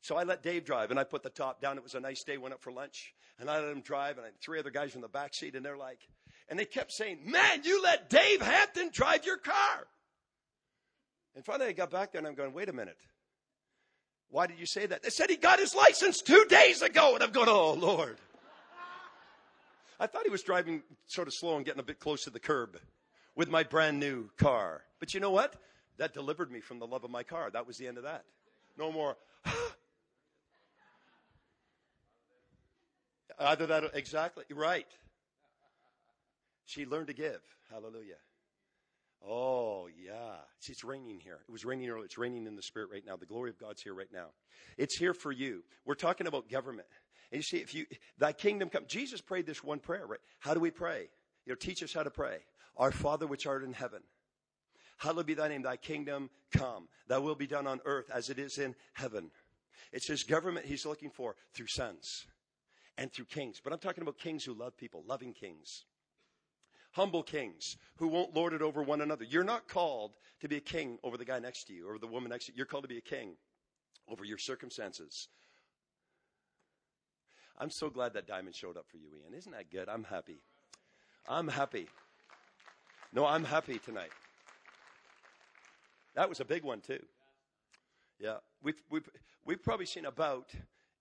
[0.00, 1.76] So I let Dave drive and I put the top down.
[1.76, 4.22] It was a nice day, went up for lunch and I let him drive and
[4.22, 5.98] I had three other guys in the back seat and they're like,
[6.48, 9.88] and they kept saying, man, you let Dave Hampton drive your car.
[11.34, 12.96] And finally I got back there and I'm going, wait a minute.
[14.30, 15.02] Why did you say that?
[15.02, 17.14] They said he got his license two days ago.
[17.14, 18.18] And I'm going, oh, Lord.
[19.98, 22.40] I thought he was driving sort of slow and getting a bit close to the
[22.40, 22.78] curb
[23.34, 24.82] with my brand new car.
[25.00, 25.56] But you know what?
[25.98, 27.50] That delivered me from the love of my car.
[27.50, 28.24] That was the end of that.
[28.76, 29.16] No more.
[33.38, 34.86] Either that, exactly, right.
[36.66, 37.40] She learned to give.
[37.70, 38.16] Hallelujah.
[39.28, 40.36] Oh, yeah.
[40.60, 41.40] See, it's raining here.
[41.48, 42.04] It was raining earlier.
[42.04, 43.16] It's raining in the spirit right now.
[43.16, 44.28] The glory of God's here right now.
[44.78, 45.64] It's here for you.
[45.84, 46.86] We're talking about government.
[47.32, 47.86] And you see, if you,
[48.18, 50.20] thy kingdom come, Jesus prayed this one prayer, right?
[50.38, 51.08] How do we pray?
[51.44, 52.38] You know, teach us how to pray.
[52.76, 54.02] Our Father which art in heaven.
[54.98, 56.88] Hallowed be thy name, thy kingdom come.
[57.08, 59.30] Thy will be done on earth as it is in heaven.
[59.92, 62.26] It's his government he's looking for through sons
[62.96, 63.60] and through kings.
[63.62, 65.84] But I'm talking about kings who love people, loving kings
[66.96, 69.22] humble kings who won't lord it over one another.
[69.22, 72.06] You're not called to be a king over the guy next to you or the
[72.06, 72.56] woman next to you.
[72.56, 73.36] You're called to be a king
[74.08, 75.28] over your circumstances.
[77.58, 79.34] I'm so glad that diamond showed up for you, Ian.
[79.34, 79.90] Isn't that good?
[79.90, 80.40] I'm happy.
[81.28, 81.86] I'm happy.
[83.12, 84.10] No, I'm happy tonight.
[86.14, 87.02] That was a big one, too.
[88.18, 88.38] Yeah.
[88.62, 89.08] We've, we've,
[89.44, 90.50] we've probably seen about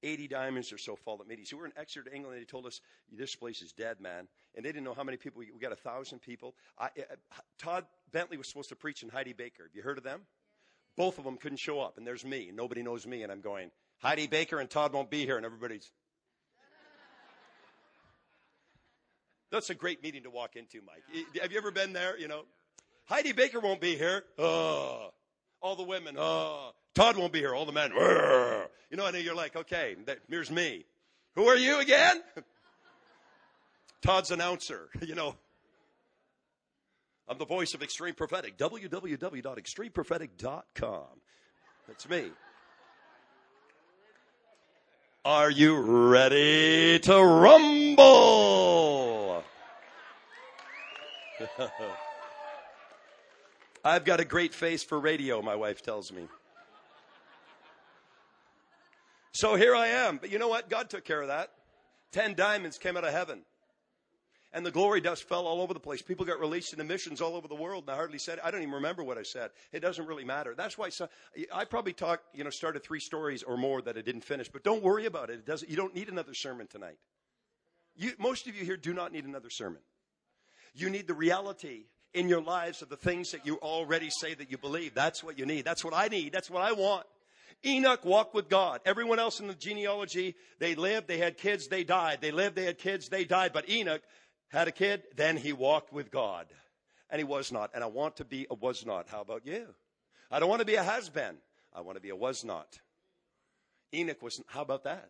[0.05, 1.51] 80 diamonds or so fall at meetings.
[1.51, 2.37] We were in Exeter, England.
[2.37, 2.79] And they told us
[3.11, 5.39] this place is dead, man, and they didn't know how many people.
[5.39, 6.55] We, we got a thousand people.
[6.77, 7.15] I, uh,
[7.57, 9.63] Todd Bentley was supposed to preach, and Heidi Baker.
[9.63, 10.21] Have you heard of them?
[10.95, 12.51] Both of them couldn't show up, and there's me.
[12.53, 13.71] Nobody knows me, and I'm going.
[13.99, 15.91] Heidi Baker and Todd won't be here, and everybody's.
[19.51, 21.03] That's a great meeting to walk into, Mike.
[21.41, 22.17] Have you ever been there?
[22.17, 22.43] You know,
[23.05, 24.23] Heidi Baker won't be here.
[24.37, 25.09] Oh,
[25.61, 26.15] all the women.
[26.17, 27.53] Oh, Todd won't be here.
[27.53, 27.91] All the men.
[28.89, 29.95] You know, and you're like, okay,
[30.29, 30.85] here's me.
[31.35, 32.21] Who are you again?
[34.01, 34.89] Todd's announcer.
[35.01, 35.35] You know,
[37.27, 38.57] I'm the voice of Extreme Prophetic.
[38.57, 41.03] www.extremeprophetic.com.
[41.87, 42.31] That's me.
[45.25, 49.43] Are you ready to rumble?
[53.83, 56.27] I've got a great face for radio, my wife tells me.
[59.35, 60.17] So here I am.
[60.17, 60.69] But you know what?
[60.69, 61.51] God took care of that.
[62.13, 63.41] Ten diamonds came out of heaven.
[64.53, 66.01] And the glory dust fell all over the place.
[66.01, 67.83] People got released into missions all over the world.
[67.83, 69.49] And I hardly said, I don't even remember what I said.
[69.73, 70.55] It doesn't really matter.
[70.55, 71.09] That's why so,
[71.53, 74.47] I probably talked, you know, started three stories or more that I didn't finish.
[74.47, 75.39] But don't worry about it.
[75.39, 76.97] It doesn't, you don't need another sermon tonight.
[77.97, 79.81] You, most of you here do not need another sermon.
[80.73, 84.49] You need the reality in your lives of the things that you already say that
[84.49, 84.93] you believe.
[84.93, 85.65] That's what you need.
[85.65, 86.31] That's what I need.
[86.31, 87.05] That's what I want.
[87.65, 88.81] Enoch walked with God.
[88.85, 92.19] Everyone else in the genealogy, they lived, they had kids, they died.
[92.21, 93.51] They lived, they had kids, they died.
[93.53, 94.01] But Enoch
[94.49, 96.47] had a kid, then he walked with God.
[97.09, 97.71] And he was not.
[97.73, 99.09] And I want to be a was not.
[99.09, 99.67] How about you?
[100.29, 101.37] I don't want to be a has been.
[101.73, 102.79] I want to be a was not.
[103.93, 105.09] Enoch was, how about that?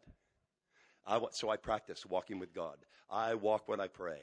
[1.06, 2.78] I, want so I practice walking with God.
[3.10, 4.22] I walk when I pray.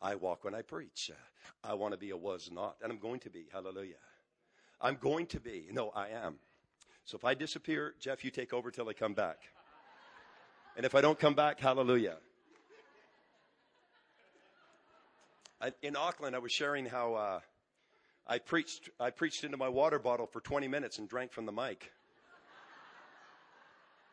[0.00, 1.10] I walk when I preach.
[1.62, 2.76] I want to be a was not.
[2.82, 3.46] And I'm going to be.
[3.52, 3.94] Hallelujah.
[4.80, 5.68] I'm going to be.
[5.70, 6.38] No, I am.
[7.04, 9.38] So if I disappear, Jeff, you take over till I come back.
[10.76, 12.16] And if I don't come back, hallelujah.
[15.60, 17.40] I, in Auckland, I was sharing how uh,
[18.26, 18.90] I preached.
[18.98, 21.92] I preached into my water bottle for 20 minutes and drank from the mic,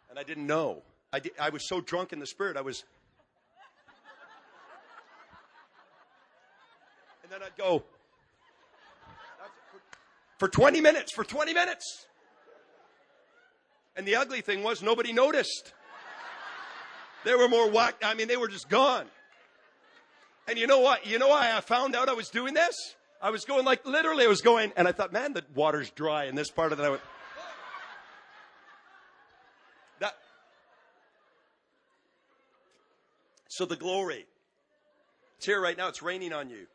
[0.10, 0.84] and I didn't know.
[1.12, 2.56] I, I was so drunk in the spirit.
[2.56, 2.84] I was,
[7.24, 7.84] and then I'd go
[10.38, 11.12] for 20 minutes.
[11.14, 12.06] For 20 minutes.
[14.00, 15.74] And the ugly thing was nobody noticed.
[17.26, 18.06] They were more whacked.
[18.06, 19.06] I mean, they were just gone.
[20.48, 21.06] And you know what?
[21.06, 22.96] You know why I found out I was doing this?
[23.22, 26.28] I was going like literally, I was going, and I thought, man, the water's dry
[26.28, 26.86] in this part of the.
[26.86, 27.02] I went,
[30.00, 30.16] that.
[33.50, 34.28] So the glory.
[35.40, 35.90] It's here right now.
[35.90, 36.68] It's raining on you.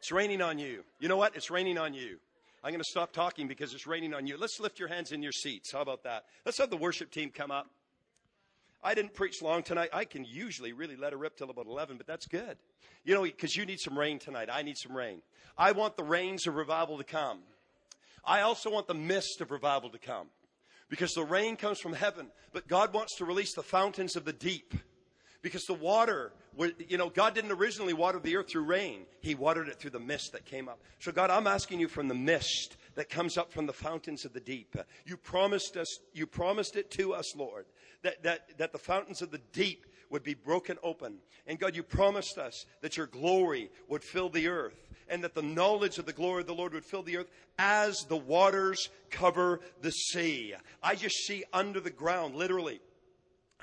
[0.00, 0.82] It's raining on you.
[0.98, 1.36] You know what?
[1.36, 2.18] It's raining on you.
[2.62, 4.36] I'm going to stop talking because it's raining on you.
[4.36, 5.72] Let's lift your hands in your seats.
[5.72, 6.24] How about that?
[6.44, 7.70] Let's have the worship team come up.
[8.82, 9.90] I didn't preach long tonight.
[9.92, 12.56] I can usually really let it rip till about 11, but that's good.
[13.04, 14.48] You know, because you need some rain tonight.
[14.52, 15.22] I need some rain.
[15.56, 17.40] I want the rains of revival to come.
[18.24, 20.28] I also want the mist of revival to come
[20.90, 24.32] because the rain comes from heaven, but God wants to release the fountains of the
[24.32, 24.74] deep
[25.42, 26.32] because the water,
[26.88, 29.02] you know, God didn't originally water the earth through rain.
[29.20, 30.80] He watered it through the mist that came up.
[30.98, 34.32] So God, I'm asking you from the mist that comes up from the fountains of
[34.32, 34.76] the deep.
[35.06, 37.66] You promised us, you promised it to us, Lord,
[38.02, 41.18] that, that, that the fountains of the deep would be broken open.
[41.46, 45.42] And God, you promised us that your glory would fill the earth and that the
[45.42, 49.60] knowledge of the glory of the Lord would fill the earth as the waters cover
[49.82, 50.54] the sea.
[50.82, 52.80] I just see under the ground, literally,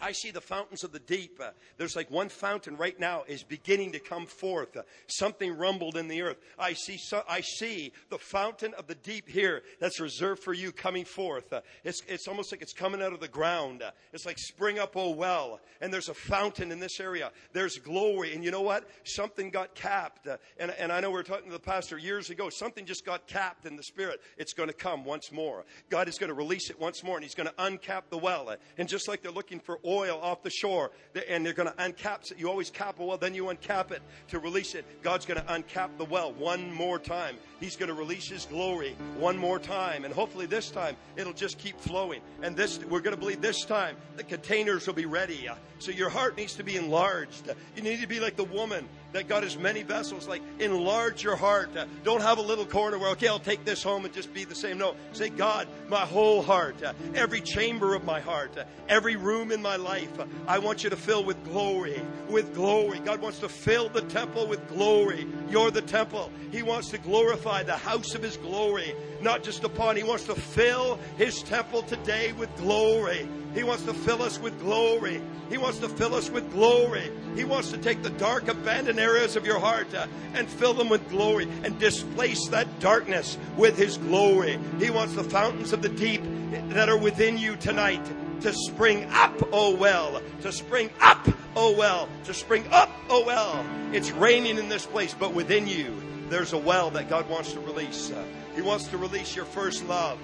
[0.01, 1.39] I see the fountains of the deep.
[1.41, 4.75] Uh, there's like one fountain right now is beginning to come forth.
[4.75, 6.38] Uh, something rumbled in the earth.
[6.57, 10.71] I see, so, I see the fountain of the deep here that's reserved for you
[10.71, 11.51] coming forth.
[11.51, 13.81] Uh, it's, it's almost like it's coming out of the ground.
[13.81, 15.60] Uh, it's like spring up, oh well.
[15.81, 17.31] And there's a fountain in this area.
[17.53, 18.33] There's glory.
[18.33, 18.89] And you know what?
[19.03, 20.27] Something got capped.
[20.27, 22.49] Uh, and, and I know we were talking to the pastor years ago.
[22.49, 24.21] Something just got capped in the spirit.
[24.38, 25.65] It's going to come once more.
[25.89, 28.55] God is going to release it once more and he's going to uncap the well.
[28.77, 30.91] And just like they're looking for oil off the shore
[31.30, 32.38] and they're going to uncap it.
[32.38, 34.86] You always cap a well, then you uncap it to release it.
[35.02, 37.38] God's going to uncap the well one more time.
[37.60, 40.06] He's going to release His glory one more time.
[40.06, 42.21] And hopefully this time it'll just keep flowing.
[42.43, 45.47] And this, we're going to believe this time the containers will be ready.
[45.80, 47.52] So your heart needs to be enlarged.
[47.76, 50.28] You need to be like the woman that God has many vessels.
[50.28, 51.76] Like enlarge your heart.
[51.76, 54.43] Uh, don't have a little corner where okay, I'll take this home and just be
[54.43, 54.78] the same.
[54.78, 59.52] No, say God, my whole heart, uh, every chamber of my heart, uh, every room
[59.52, 60.20] in my life.
[60.20, 63.00] Uh, I want you to fill with glory, with glory.
[63.00, 65.28] God wants to fill the temple with glory.
[65.50, 66.32] You're the temple.
[66.52, 69.96] He wants to glorify the house of His glory, not just upon.
[69.96, 73.28] He wants to fill His temple today with glory.
[73.53, 75.21] He wants to fill us with glory.
[75.49, 77.12] He wants to fill us with glory.
[77.36, 80.89] He wants to take the dark, abandoned areas of your heart uh, and fill them
[80.89, 84.60] with glory and displace that darkness with His glory.
[84.79, 86.21] He wants the fountains of the deep
[86.69, 88.05] that are within you tonight
[88.41, 93.65] to spring up, oh well, to spring up, oh well, to spring up, oh well.
[93.93, 95.95] It's raining in this place, but within you,
[96.29, 98.12] there's a well that God wants to release.
[98.12, 98.23] Uh,
[98.55, 100.19] he wants to release your first love.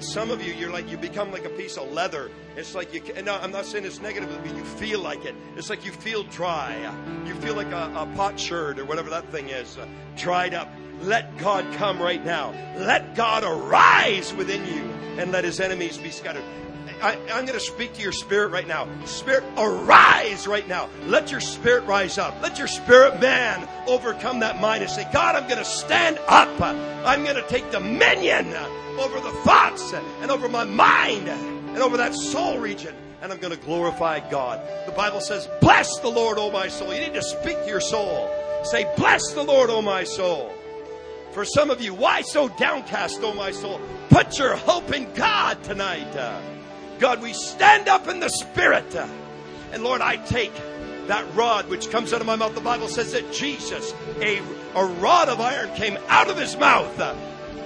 [0.00, 2.30] Some of you, you're like, you become like a piece of leather.
[2.56, 5.34] It's like you, no, I'm not saying it's negative, but you feel like it.
[5.56, 6.92] It's like you feel dry.
[7.26, 10.68] You feel like a, a potsherd or whatever that thing is, uh, dried up.
[11.02, 12.54] Let God come right now.
[12.76, 14.82] Let God arise within you
[15.20, 16.44] and let his enemies be scattered.
[17.02, 18.88] I, am going to speak to your spirit right now.
[19.06, 20.88] Spirit, arise right now.
[21.06, 22.40] Let your spirit rise up.
[22.40, 26.48] Let your spirit man overcome that mind and say, God, I'm going to stand up.
[26.60, 28.54] I'm going to take dominion
[29.00, 32.94] over the thoughts and over my mind and over that soul region.
[33.20, 34.60] And I'm going to glorify God.
[34.86, 36.94] The Bible says, Bless the Lord, O my soul.
[36.94, 38.30] You need to speak to your soul.
[38.64, 40.54] Say, Bless the Lord, O my soul.
[41.32, 43.80] For some of you, why so downcast, O my soul?
[44.08, 46.51] Put your hope in God tonight.
[47.02, 48.94] God, we stand up in the Spirit.
[49.72, 50.52] And Lord, I take
[51.08, 52.54] that rod which comes out of my mouth.
[52.54, 54.38] The Bible says that Jesus, a,
[54.76, 56.96] a rod of iron, came out of his mouth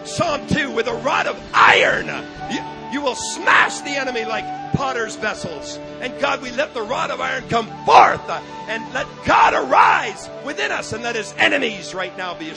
[0.06, 2.06] Psalm 2 with a rod of iron.
[2.50, 2.62] You,
[2.94, 5.78] you will smash the enemy like potter's vessels.
[6.00, 10.72] And God, we let the rod of iron come forth and let God arise within
[10.72, 12.54] us and let his enemies right now be,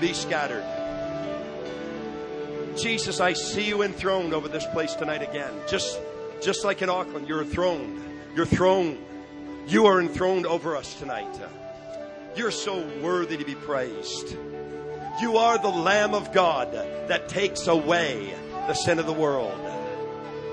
[0.00, 0.64] be scattered.
[2.76, 5.52] Jesus, I see you enthroned over this place tonight again.
[5.66, 5.98] Just,
[6.42, 8.02] just like in Auckland, you're enthroned.
[8.34, 8.98] You're throned.
[9.66, 11.28] You are enthroned over us tonight.
[12.34, 14.36] You're so worthy to be praised.
[15.20, 18.34] You are the Lamb of God that takes away
[18.66, 19.58] the sin of the world.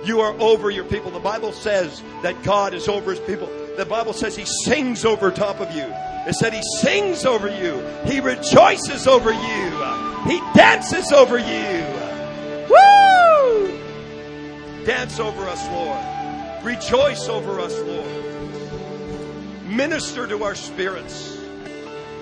[0.06, 1.12] You are over your people.
[1.12, 3.48] The Bible says that God is over his people.
[3.78, 5.86] The Bible says he sings over top of you.
[6.28, 7.80] It said he sings over you.
[8.06, 9.70] He rejoices over you.
[10.26, 11.46] He dances over you.
[14.90, 16.66] Dance over us, Lord.
[16.66, 19.66] Rejoice over us, Lord.
[19.66, 21.38] Minister to our spirits.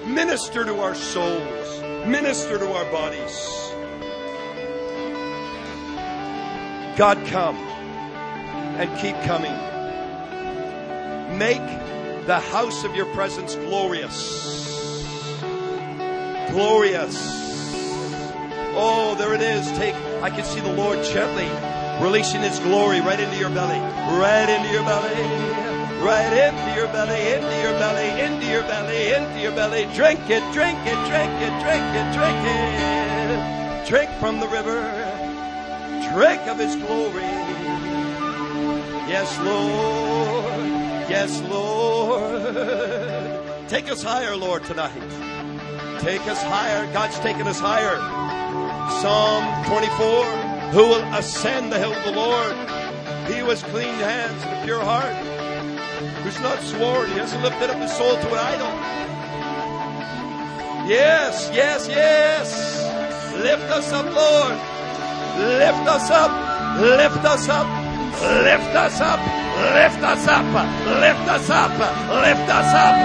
[0.06, 1.68] Minister to our souls
[2.08, 3.72] minister to our bodies.
[6.98, 7.58] God, come
[8.78, 9.52] and keep coming.
[11.38, 15.04] Make the house of your presence glorious.
[16.52, 17.16] Glorious.
[18.80, 19.66] Oh, there it is.
[19.78, 23.80] Take, I can see the Lord gently releasing His glory right into your belly,
[24.18, 25.68] right into your belly
[26.02, 29.84] right into your belly, into your belly, into your belly, into your belly.
[29.96, 33.88] Drink it, drink it, drink it, drink it, drink it.
[33.88, 34.80] Drink from the river.
[36.14, 37.22] Drink of His glory.
[39.10, 41.10] Yes, Lord.
[41.10, 42.48] Yes, Lord.
[43.70, 44.92] Take us higher, Lord, tonight.
[46.00, 46.92] Take us higher.
[46.94, 47.98] God's taking us higher.
[49.02, 50.47] Psalm 24.
[50.72, 52.56] Who will ascend the hill of the Lord?
[53.28, 55.16] He who has clean hands and a pure heart
[56.24, 58.72] who's not sworn, he hasn't lifted up his soul to an idol.
[60.90, 62.84] Yes, yes, yes.
[63.36, 64.56] Lift us up, Lord.
[65.40, 66.32] Lift us up.
[66.80, 67.68] Lift us up.
[68.28, 69.20] Lift us up.
[69.58, 70.44] Lift us up.
[71.04, 71.72] Lift us up.
[72.24, 72.98] Lift us up.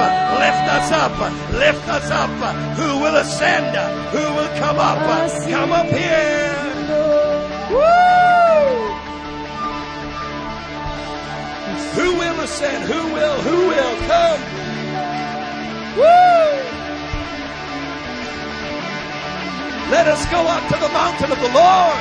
[0.42, 1.14] Lift us up.
[1.52, 2.30] Lift us up.
[2.76, 3.76] Who will ascend?
[4.10, 4.98] Who will come up?
[5.48, 6.71] Come up here.
[7.72, 8.92] Woo!
[11.96, 12.84] Who will ascend?
[12.84, 13.38] Who will?
[13.42, 13.94] Who will?
[14.08, 14.40] Come.
[15.96, 16.32] Woo!
[19.92, 22.00] Let us go up to the mountain of the Lord.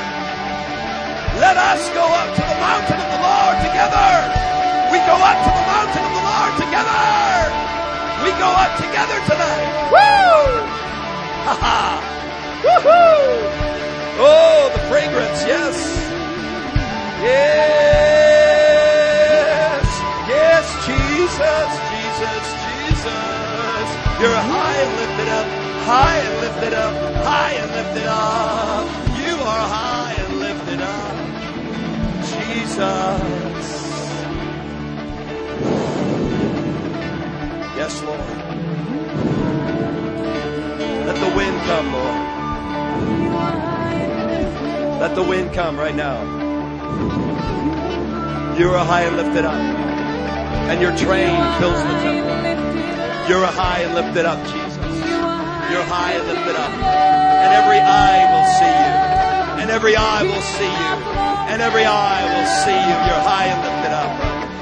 [1.39, 4.11] Let us go up to the mountain of the Lord together.
[4.91, 7.03] We go up to the mountain of the Lord together.
[8.23, 9.91] We go up together tonight.
[9.91, 10.67] Woo!
[11.47, 11.79] Ha ha!
[12.63, 13.80] Woohoo!
[14.23, 15.75] Oh, the fragrance, yes.
[17.25, 18.61] Yes.
[20.29, 23.87] Yes, Jesus, Jesus, Jesus.
[24.21, 25.47] You're high and lifted up,
[25.89, 26.93] high and lifted up,
[27.25, 28.85] high and lifted up.
[29.17, 31.17] You are high and lifted up.
[32.29, 33.21] Jesus.
[37.75, 38.37] Yes, Lord.
[41.07, 43.70] Let the wind come, Lord.
[45.01, 46.21] Let the wind come right now.
[48.53, 52.37] You are high and lifted up, and your train fills the temple.
[53.25, 54.77] You're high and lifted up, Jesus.
[55.73, 58.93] You're high and lifted up, and every eye will see you,
[59.65, 60.93] and every eye will see you,
[61.49, 62.97] and every eye will see you.
[63.09, 64.11] You're high and lifted up.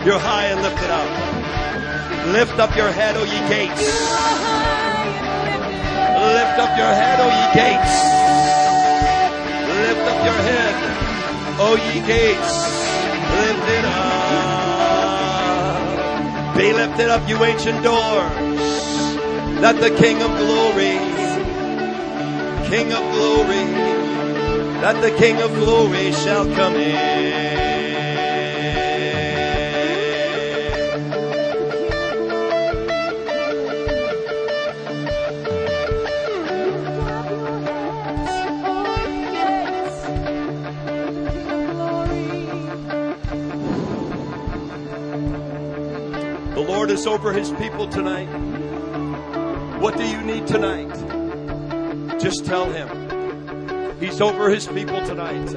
[0.08, 1.10] You're high and lifted up.
[2.32, 3.84] Lift up your head, O ye gates.
[6.16, 8.19] Lift up your head, O ye gates.
[9.90, 10.76] Lift up your head,
[11.60, 12.54] O ye gates.
[13.42, 14.20] Lift it up.
[16.56, 18.34] Be lifted up, you ancient doors,
[19.62, 21.00] that the King of glory,
[22.70, 23.66] King of glory,
[24.84, 27.69] that the King of glory shall come in.
[46.90, 48.26] Lord is over his people tonight.
[49.80, 50.90] What do you need tonight?
[52.20, 54.00] Just tell him.
[54.00, 55.50] He's over his people tonight.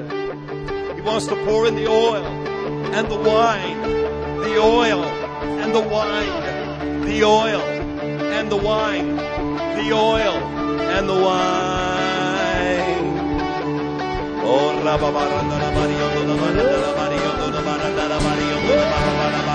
[0.94, 3.80] He wants to pour in the oil and the wine.
[4.42, 7.06] The oil and the wine.
[7.06, 9.16] The oil and the wine.
[9.16, 11.62] The oil and the wine.
[14.44, 14.82] Oh,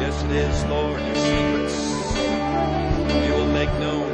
[0.00, 1.00] Yes, it is, Lord.
[1.00, 1.78] Your secrets
[3.26, 4.07] you will make known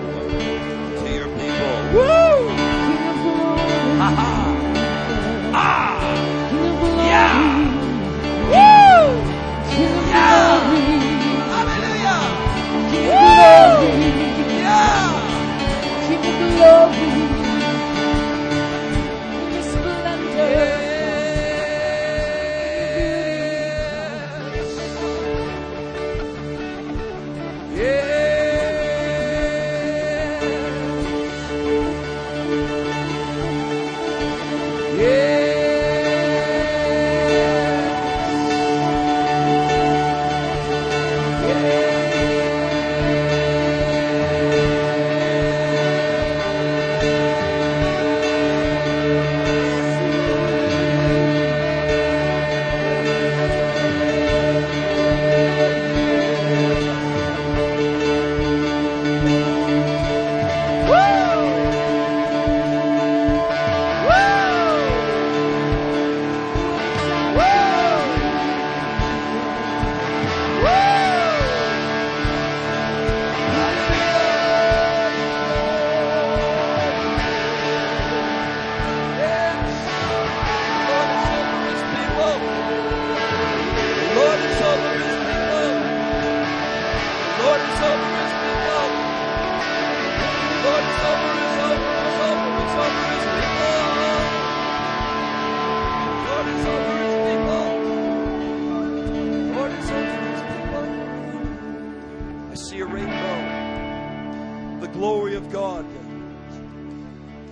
[104.95, 105.85] glory of God.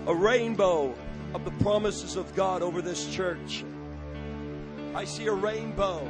[0.06, 0.94] A rainbow
[1.34, 3.64] of the promises of God over this church.
[4.94, 6.08] I see a rainbow.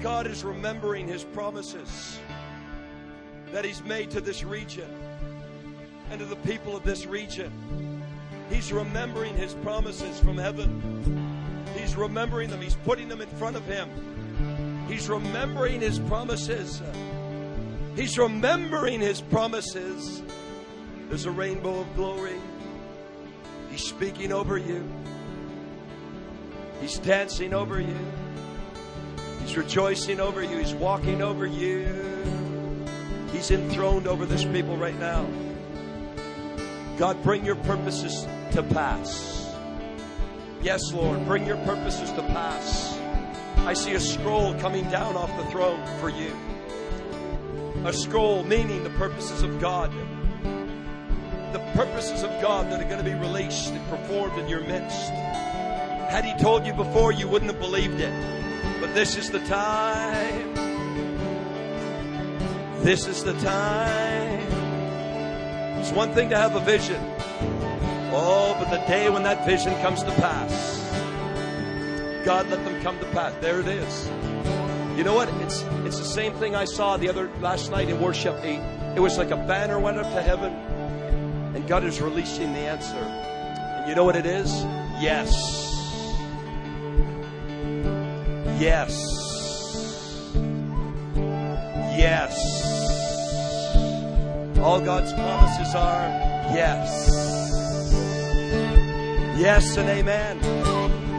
[0.00, 2.20] God is remembering his promises
[3.50, 4.88] that he's made to this region
[6.10, 7.52] and to the people of this region.
[8.50, 11.64] He's remembering his promises from heaven.
[11.76, 12.60] He's remembering them.
[12.60, 14.86] He's putting them in front of him.
[14.86, 16.82] He's remembering his promises.
[17.96, 20.22] He's remembering his promises.
[21.08, 22.40] There's a rainbow of glory.
[23.70, 24.88] He's speaking over you.
[26.80, 27.98] He's dancing over you.
[29.42, 30.58] He's rejoicing over you.
[30.58, 31.84] He's walking over you.
[33.32, 35.26] He's enthroned over this people right now.
[36.96, 39.54] God, bring your purposes to pass.
[40.62, 42.98] Yes, Lord, bring your purposes to pass.
[43.58, 46.32] I see a scroll coming down off the throne for you.
[47.82, 49.90] A scroll meaning the purposes of God.
[51.54, 55.10] The purposes of God that are going to be released and performed in your midst.
[56.10, 58.12] Had He told you before, you wouldn't have believed it.
[58.80, 60.54] But this is the time.
[62.82, 64.40] This is the time.
[65.80, 67.02] It's one thing to have a vision.
[68.12, 70.80] Oh, but the day when that vision comes to pass,
[72.26, 73.32] God let them come to pass.
[73.40, 74.10] There it is.
[75.00, 75.30] You know what?
[75.40, 78.36] It's it's the same thing I saw the other last night in worship.
[78.44, 80.52] It was like a banner went up to heaven,
[81.56, 82.98] and God is releasing the answer.
[82.98, 84.52] And you know what it is?
[85.00, 85.32] Yes.
[88.60, 88.92] Yes.
[91.96, 92.36] Yes.
[94.58, 96.08] All God's promises are
[96.52, 97.08] yes.
[99.40, 100.40] Yes and amen.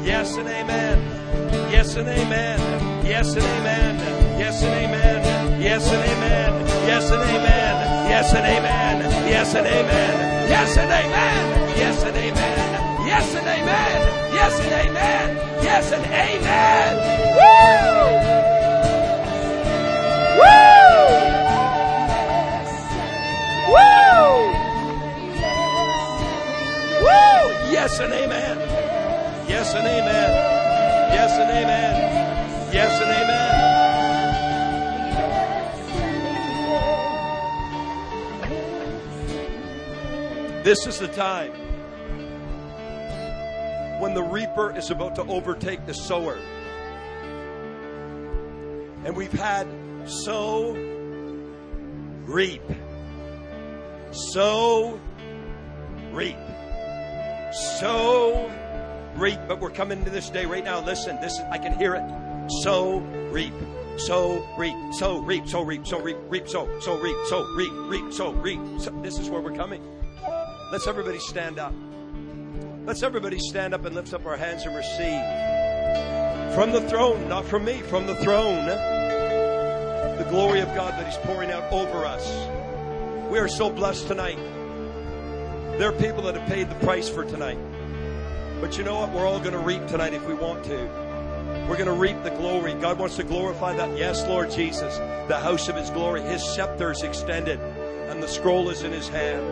[0.05, 1.71] Yes and amen.
[1.71, 2.90] Yes and amen.
[3.03, 4.39] Yes and amen.
[4.39, 5.61] Yes and amen.
[5.61, 6.67] Yes and amen.
[6.87, 8.07] Yes and amen.
[8.09, 9.29] Yes and amen.
[9.29, 10.49] Yes and amen.
[10.49, 11.77] Yes and amen.
[11.77, 13.07] Yes and amen.
[13.07, 13.99] Yes and amen.
[14.33, 15.37] Yes and amen.
[15.63, 16.95] Yes and amen.
[17.37, 18.41] Woo!
[23.71, 23.91] Woo!
[27.01, 27.71] Woo!
[27.71, 28.57] Yes and amen.
[29.47, 30.31] Yes and amen.
[31.13, 32.20] Yes and amen.
[32.73, 33.61] Yes and amen.
[40.63, 41.51] This is the time
[43.99, 46.37] when the reaper is about to overtake the sower.
[49.03, 49.67] And we've had
[50.05, 50.71] sow,
[52.25, 52.61] reap.
[54.11, 54.97] Sow,
[56.11, 56.37] reap.
[57.51, 58.49] Sow,
[59.15, 59.39] reap.
[59.47, 60.79] But we're coming to this day right now.
[60.79, 62.20] Listen, this is, I can hear it.
[62.59, 62.97] Sow,
[63.31, 63.53] reap.
[63.95, 64.75] Sow, reap.
[64.93, 65.47] Sow, reap.
[65.47, 65.87] Sow, reap.
[65.87, 66.17] Sow, reap.
[66.27, 66.49] Reap.
[66.49, 66.79] Sow.
[66.81, 67.15] Sow, reap.
[67.27, 67.71] Sow, reap.
[67.73, 68.13] Reap.
[68.13, 68.59] Sow, reap.
[69.01, 69.81] This is where we're coming.
[70.71, 71.73] Let's everybody stand up.
[72.85, 75.21] Let's everybody stand up and lift up our hands and receive
[76.53, 81.17] from the throne, not from me, from the throne, the glory of God that He's
[81.25, 82.27] pouring out over us.
[83.31, 84.37] We are so blessed tonight.
[85.77, 87.57] There are people that have paid the price for tonight.
[88.59, 89.11] But you know what?
[89.13, 91.00] We're all going to reap tonight if we want to.
[91.69, 92.73] We're going to reap the glory.
[92.73, 93.97] God wants to glorify that.
[93.97, 94.97] Yes, Lord Jesus,
[95.27, 96.21] the house of His glory.
[96.21, 97.59] His scepter is extended
[98.09, 99.45] and the scroll is in His hand.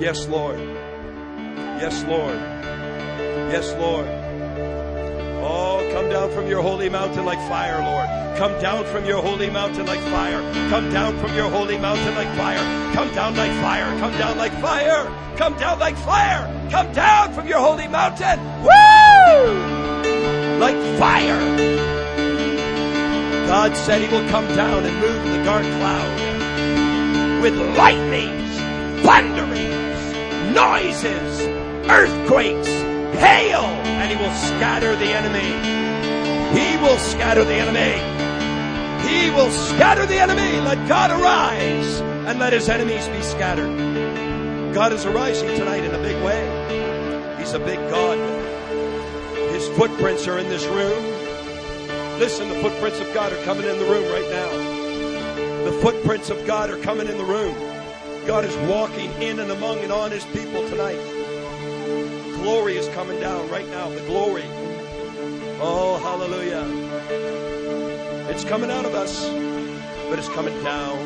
[0.00, 0.58] Yes, Lord.
[0.58, 2.36] Yes, Lord.
[3.50, 4.06] Yes, Lord.
[5.44, 8.38] Oh, come down from your holy mountain like fire, Lord.
[8.38, 10.40] Come down from your holy mountain like fire.
[10.70, 12.94] Come down from your holy mountain like fire.
[12.94, 13.98] Come down like fire.
[13.98, 15.36] Come down like fire.
[15.36, 16.68] Come down like fire.
[16.70, 18.38] Come down from your holy mountain.
[18.62, 19.71] Woo!
[20.62, 21.40] Like fire.
[23.48, 28.54] God said he will come down and move the dark cloud with lightnings,
[29.04, 31.40] thunderings, noises,
[31.90, 32.68] earthquakes,
[33.18, 35.50] hail, and he will scatter the enemy.
[36.56, 37.98] He will scatter the enemy.
[39.08, 40.60] He will scatter the enemy.
[40.60, 44.72] Let God arise and let his enemies be scattered.
[44.72, 47.36] God is arising tonight in a big way.
[47.40, 48.31] He's a big God.
[49.76, 51.02] Footprints are in this room.
[52.18, 55.64] Listen, the footprints of God are coming in the room right now.
[55.64, 57.54] The footprints of God are coming in the room.
[58.26, 61.00] God is walking in and among and on his people tonight.
[62.42, 63.88] Glory is coming down right now.
[63.88, 64.44] The glory.
[65.64, 66.64] Oh, hallelujah.
[68.28, 69.26] It's coming out of us,
[70.10, 70.98] but it's coming down.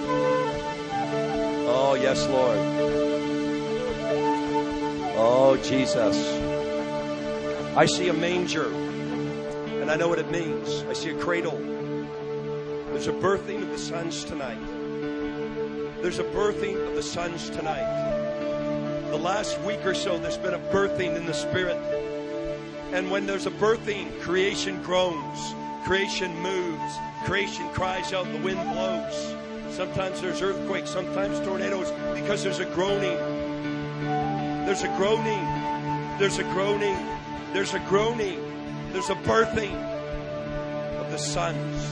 [1.69, 2.59] Oh, yes, Lord.
[5.17, 6.36] Oh, Jesus.
[7.77, 10.83] I see a manger, and I know what it means.
[10.89, 11.59] I see a cradle.
[11.59, 14.59] There's a birthing of the sons tonight.
[16.01, 17.85] There's a birthing of the sons tonight.
[19.11, 21.77] The last week or so, there's been a birthing in the Spirit.
[22.95, 25.55] And when there's a birthing, creation groans,
[25.85, 29.37] creation moves, creation cries out, the wind blows.
[29.77, 33.19] Sometimes there's earthquakes, sometimes tornadoes, because there's a groaning.
[34.65, 35.45] There's a groaning.
[36.19, 37.16] There's a groaning.
[37.57, 38.39] There's a groaning.
[38.93, 39.73] There's a birthing
[41.01, 41.87] of the sons.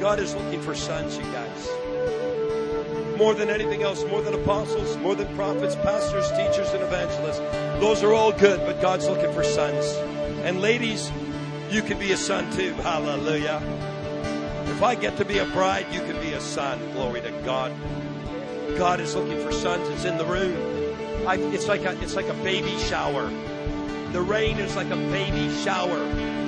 [0.00, 1.68] God is looking for sons, you guys.
[3.18, 7.40] More than anything else, more than apostles, more than prophets, pastors, teachers, and evangelists.
[7.80, 9.86] Those are all good, but God's looking for sons.
[10.44, 11.10] And ladies,
[11.68, 12.72] you can be a son too.
[12.74, 13.60] Hallelujah.
[14.66, 16.78] If I get to be a bride, you can be a son.
[16.92, 17.72] Glory to God.
[18.78, 19.88] God is looking for sons.
[19.88, 20.56] It's in the room.
[21.26, 23.32] I, it's like a, it's like a baby shower.
[24.12, 25.98] The rain is like a baby shower.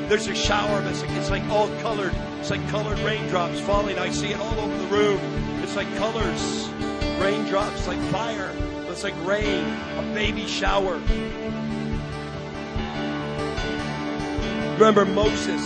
[0.08, 2.14] There's a shower that's like, it's like all colored.
[2.40, 3.98] It's like colored raindrops falling.
[3.98, 5.20] I see it all over the room.
[5.62, 6.68] It's like colors,
[7.20, 8.52] raindrops, like fire.
[8.88, 9.64] It's like rain,
[9.96, 11.00] a baby shower.
[14.74, 15.62] Remember Moses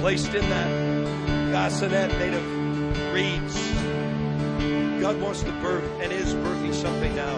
[0.00, 3.56] placed in that bassinet made of reeds.
[5.00, 7.36] God wants to birth and is birthing something now.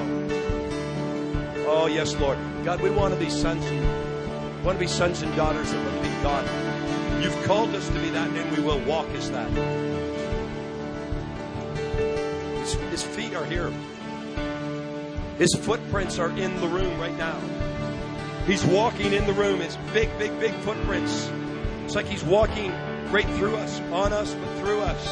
[1.68, 2.38] Oh, yes, Lord.
[2.66, 3.64] God, we want to be sons.
[3.70, 6.44] We want to be sons and daughters of the living God.
[7.22, 9.48] You've called us to be that, and we will walk as that.
[12.58, 13.70] His, his feet are here.
[15.38, 17.38] His footprints are in the room right now.
[18.48, 19.60] He's walking in the room.
[19.60, 21.30] It's big, big, big footprints.
[21.84, 22.72] It's like he's walking
[23.12, 25.06] right through us, on us, but through us.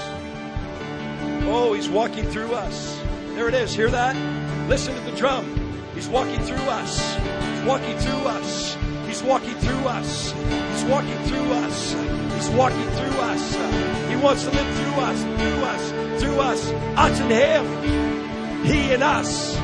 [1.46, 3.00] Oh, he's walking through us.
[3.36, 3.72] There it is.
[3.72, 4.16] Hear that?
[4.68, 5.60] Listen to the drum.
[5.94, 7.33] He's walking through us.
[7.66, 8.76] Walking through us.
[9.06, 10.32] He's walking through us.
[10.32, 11.92] He's walking through us.
[12.34, 13.54] He's walking through us.
[14.08, 16.70] He wants to live through us, through us, through us.
[16.96, 18.64] Us and him.
[18.64, 19.56] He and us.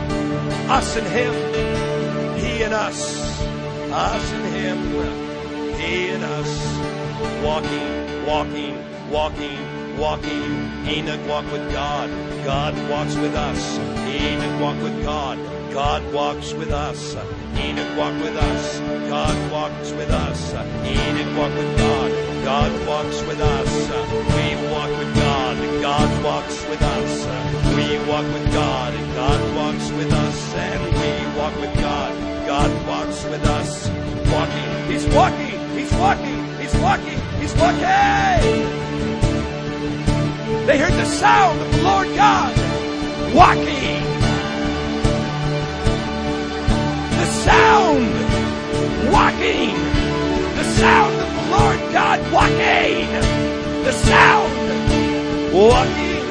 [0.69, 2.39] Us and him.
[2.39, 3.21] He and us
[3.93, 4.79] us and him,
[5.77, 10.87] he and us, walking, walking, walking, walking.
[10.87, 12.09] Enoch walked with God.
[12.45, 13.79] God walks with us.
[13.79, 15.39] Enoch walked with God.
[15.73, 17.15] God walks with us.
[17.55, 18.79] Enoch walked with us.
[19.09, 20.53] God walks with us.
[20.53, 22.11] Enoch walked with God.
[22.45, 23.71] God walks with us.
[24.35, 25.57] We walk with God.
[25.81, 27.27] God walks with us.
[27.77, 28.93] We walk with God.
[29.15, 30.55] God walks with us.
[30.55, 32.47] And we walk with God.
[32.47, 33.89] God walks with us.
[34.33, 34.91] Walking.
[34.91, 35.79] He's walking.
[35.79, 36.59] He's walking.
[36.59, 37.21] He's walking.
[37.41, 38.91] He's walking.
[40.67, 44.20] They heard the sound of the Lord God walking.
[49.21, 49.77] Walking.
[50.57, 53.05] The sound of the Lord God walking.
[53.85, 54.51] The sound
[55.53, 56.25] walking.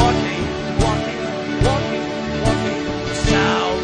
[0.00, 0.44] Walking.
[0.84, 1.20] Walking.
[1.66, 2.04] Walking.
[2.44, 2.82] Walking.
[3.08, 3.80] The sound.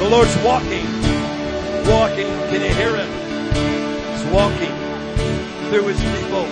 [0.00, 0.88] The Lord's walking.
[1.92, 2.30] Walking.
[2.50, 3.10] Can you hear him?
[4.10, 4.74] He's walking
[5.68, 6.44] through his people.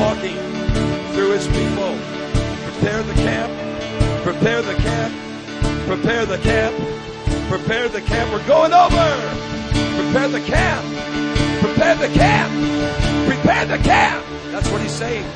[0.00, 0.38] Walking
[1.12, 1.92] through his people.
[2.66, 3.52] Prepare the camp.
[4.24, 5.12] Prepare the camp.
[5.86, 6.74] Prepare the camp.
[7.50, 8.30] Prepare the camp.
[8.30, 8.94] We're going over.
[10.00, 10.86] Prepare the camp.
[11.60, 12.52] Prepare the camp.
[13.26, 14.24] Prepare the camp.
[14.52, 15.26] That's what he's saying.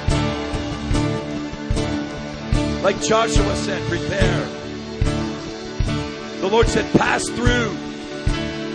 [2.85, 4.47] Like Joshua said, prepare.
[6.41, 7.77] The Lord said, pass through.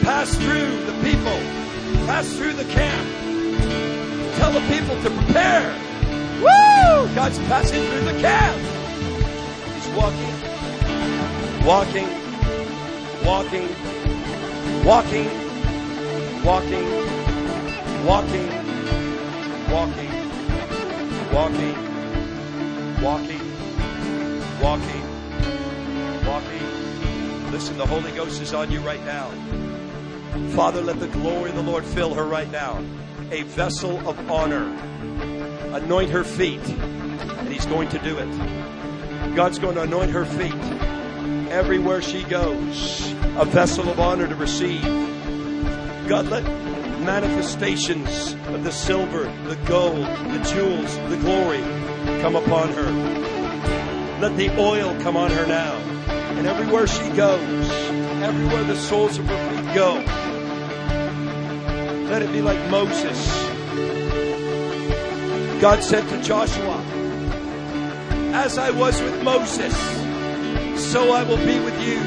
[0.01, 1.39] Pass through the people.
[2.07, 3.07] Pass through the camp.
[4.35, 5.73] Tell the people to prepare.
[6.41, 7.15] Woo!
[7.15, 8.57] God's passing through the camp.
[9.75, 12.18] He's walking, walking,
[13.25, 13.69] walking,
[14.85, 15.29] walking,
[16.43, 16.89] walking,
[18.05, 18.49] walking,
[19.69, 20.11] walking,
[21.31, 21.75] walking,
[23.01, 23.41] walking,
[24.61, 25.03] walking,
[26.25, 27.51] walking.
[27.51, 29.29] Listen, the Holy Ghost is on you right now.
[30.55, 32.83] Father, let the glory of the Lord fill her right now.
[33.31, 34.65] A vessel of honor.
[35.73, 36.67] Anoint her feet.
[36.67, 39.35] And He's going to do it.
[39.35, 40.78] God's going to anoint her feet.
[41.51, 44.83] Everywhere she goes, a vessel of honor to receive.
[46.07, 46.43] God, let
[46.99, 51.61] manifestations of the silver, the gold, the jewels, the glory
[52.21, 52.91] come upon her.
[54.21, 55.73] Let the oil come on her now.
[56.37, 57.69] And everywhere she goes,
[58.21, 59.95] everywhere the soles of her feet go,
[62.11, 63.27] let it be like Moses.
[65.59, 66.77] God said to Joshua,
[68.33, 69.73] As I was with Moses,
[70.89, 71.99] so I will be with you.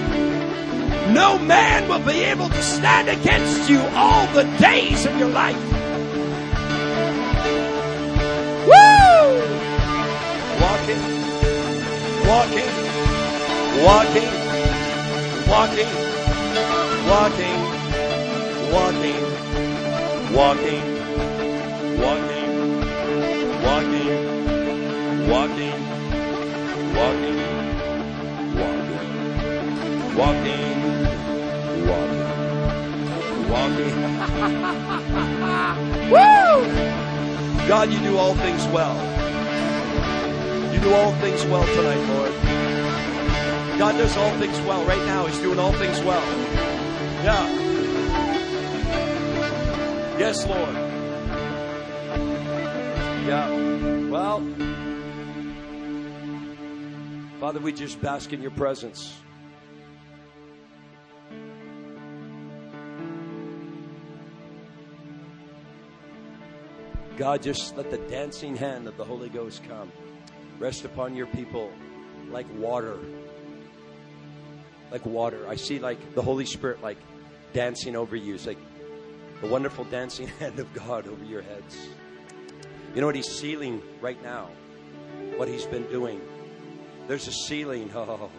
[1.14, 5.56] No man will be able to stand against you all the days of your life.
[8.66, 9.02] Woo!
[10.62, 11.02] walking,
[12.26, 12.72] walking,
[13.86, 14.32] walking,
[15.48, 15.92] walking,
[17.08, 17.58] walking,
[18.72, 19.12] walking,
[20.34, 20.82] walking,
[22.02, 22.42] walking,
[23.62, 24.08] walking,
[25.30, 25.78] walking,
[26.96, 27.41] walking,
[30.16, 30.82] walking,
[31.86, 33.96] walking, walking.
[36.10, 37.68] Woo!
[37.68, 38.94] God, you do all things well.
[40.74, 42.32] You do all things well tonight, Lord.
[43.78, 44.84] God does all things well.
[44.84, 46.22] Right now, He's doing all things well.
[47.24, 47.48] Yeah.
[50.18, 50.74] Yes, Lord.
[53.26, 53.48] Yeah.
[54.08, 54.40] Well,
[57.40, 59.21] Father, we just bask in your presence.
[67.16, 69.92] God, just let the dancing hand of the Holy Ghost come.
[70.58, 71.70] Rest upon your people
[72.30, 72.96] like water.
[74.90, 75.46] Like water.
[75.48, 76.98] I see like the Holy Spirit like
[77.52, 78.34] dancing over you.
[78.34, 78.58] It's like
[79.40, 81.88] the wonderful dancing hand of God over your heads.
[82.94, 84.48] You know what he's sealing right now?
[85.36, 86.20] What he's been doing.
[87.08, 87.90] There's a sealing.
[87.94, 88.30] Oh,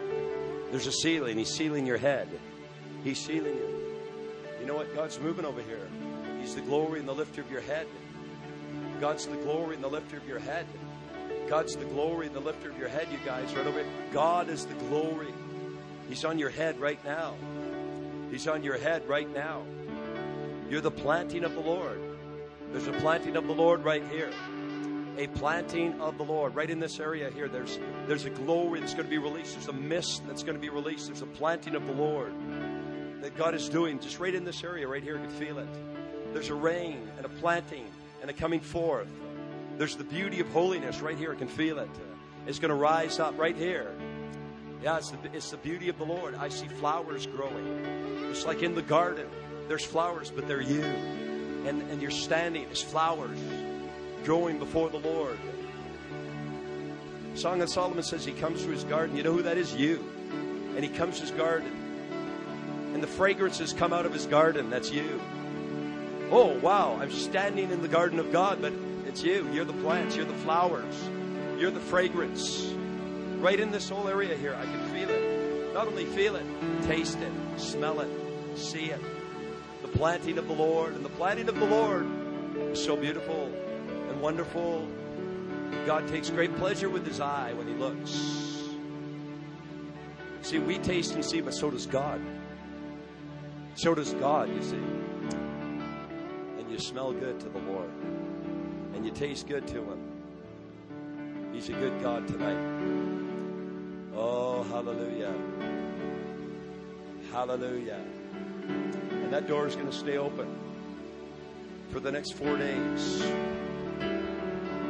[0.70, 1.36] there's a sealing.
[1.36, 2.28] He's sealing your head.
[3.04, 3.96] He's sealing you.
[4.60, 4.94] You know what?
[4.94, 5.86] God's moving over here.
[6.40, 7.86] He's the glory and the lifter of your head.
[9.00, 10.66] God's the glory and the lifter of your head.
[11.48, 13.92] God's the glory and the lifter of your head, you guys, right over here.
[14.12, 15.32] God is the glory.
[16.08, 17.34] He's on your head right now.
[18.30, 19.62] He's on your head right now.
[20.68, 22.00] You're the planting of the Lord.
[22.72, 24.30] There's a planting of the Lord right here.
[25.18, 27.48] A planting of the Lord right in this area here.
[27.48, 29.54] There's there's a glory that's going to be released.
[29.54, 31.06] There's a mist that's going to be released.
[31.06, 32.32] There's a planting of the Lord
[33.22, 35.14] that God is doing just right in this area right here.
[35.14, 35.68] You can feel it.
[36.34, 37.86] There's a rain and a planting
[38.20, 39.08] and a coming forth.
[39.78, 41.32] There's the beauty of holiness right here.
[41.32, 41.88] I can feel it.
[41.88, 43.94] Uh, it's going to rise up right here.
[44.82, 46.34] Yeah, it's the, it's the beauty of the Lord.
[46.36, 47.84] I see flowers growing.
[48.30, 49.26] It's like in the garden.
[49.68, 50.84] There's flowers, but they're you.
[50.84, 53.38] And, and you're standing as flowers
[54.24, 55.38] growing before the Lord.
[57.34, 59.16] Song of Solomon says he comes to his garden.
[59.16, 59.74] You know who that is?
[59.74, 60.08] You.
[60.74, 61.70] And he comes to his garden.
[62.94, 64.70] And the fragrances come out of his garden.
[64.70, 65.20] That's you.
[66.30, 66.98] Oh, wow.
[67.00, 68.72] I'm standing in the garden of God, but
[69.06, 69.48] it's you.
[69.52, 70.16] You're the plants.
[70.16, 71.08] You're the flowers.
[71.58, 72.72] You're the fragrance.
[73.38, 75.74] Right in this whole area here, I can feel it.
[75.74, 76.46] Not only feel it,
[76.82, 78.08] taste it, smell it,
[78.56, 79.00] see it.
[79.82, 80.94] The planting of the Lord.
[80.94, 82.06] And the planting of the Lord
[82.56, 83.52] is so beautiful
[84.08, 84.86] and wonderful.
[85.84, 88.62] God takes great pleasure with his eye when he looks.
[90.42, 92.20] See, we taste and see, but so does God.
[93.74, 94.95] So does God, you see.
[96.76, 97.88] You smell good to the Lord.
[98.94, 99.98] And you taste good to him.
[101.50, 102.58] He's a good God tonight.
[104.14, 105.32] Oh, hallelujah.
[107.32, 107.98] Hallelujah.
[108.68, 110.54] And that door is going to stay open
[111.92, 113.22] for the next four days.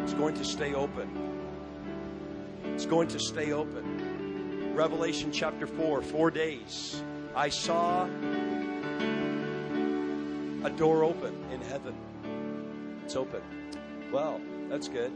[0.02, 1.08] It's going to stay open.
[2.74, 4.74] It's going to stay open.
[4.74, 7.00] Revelation chapter 4, four days.
[7.36, 8.08] I saw
[10.66, 11.94] a door open in heaven.
[13.04, 13.40] It's open.
[14.10, 15.12] Well, that's good.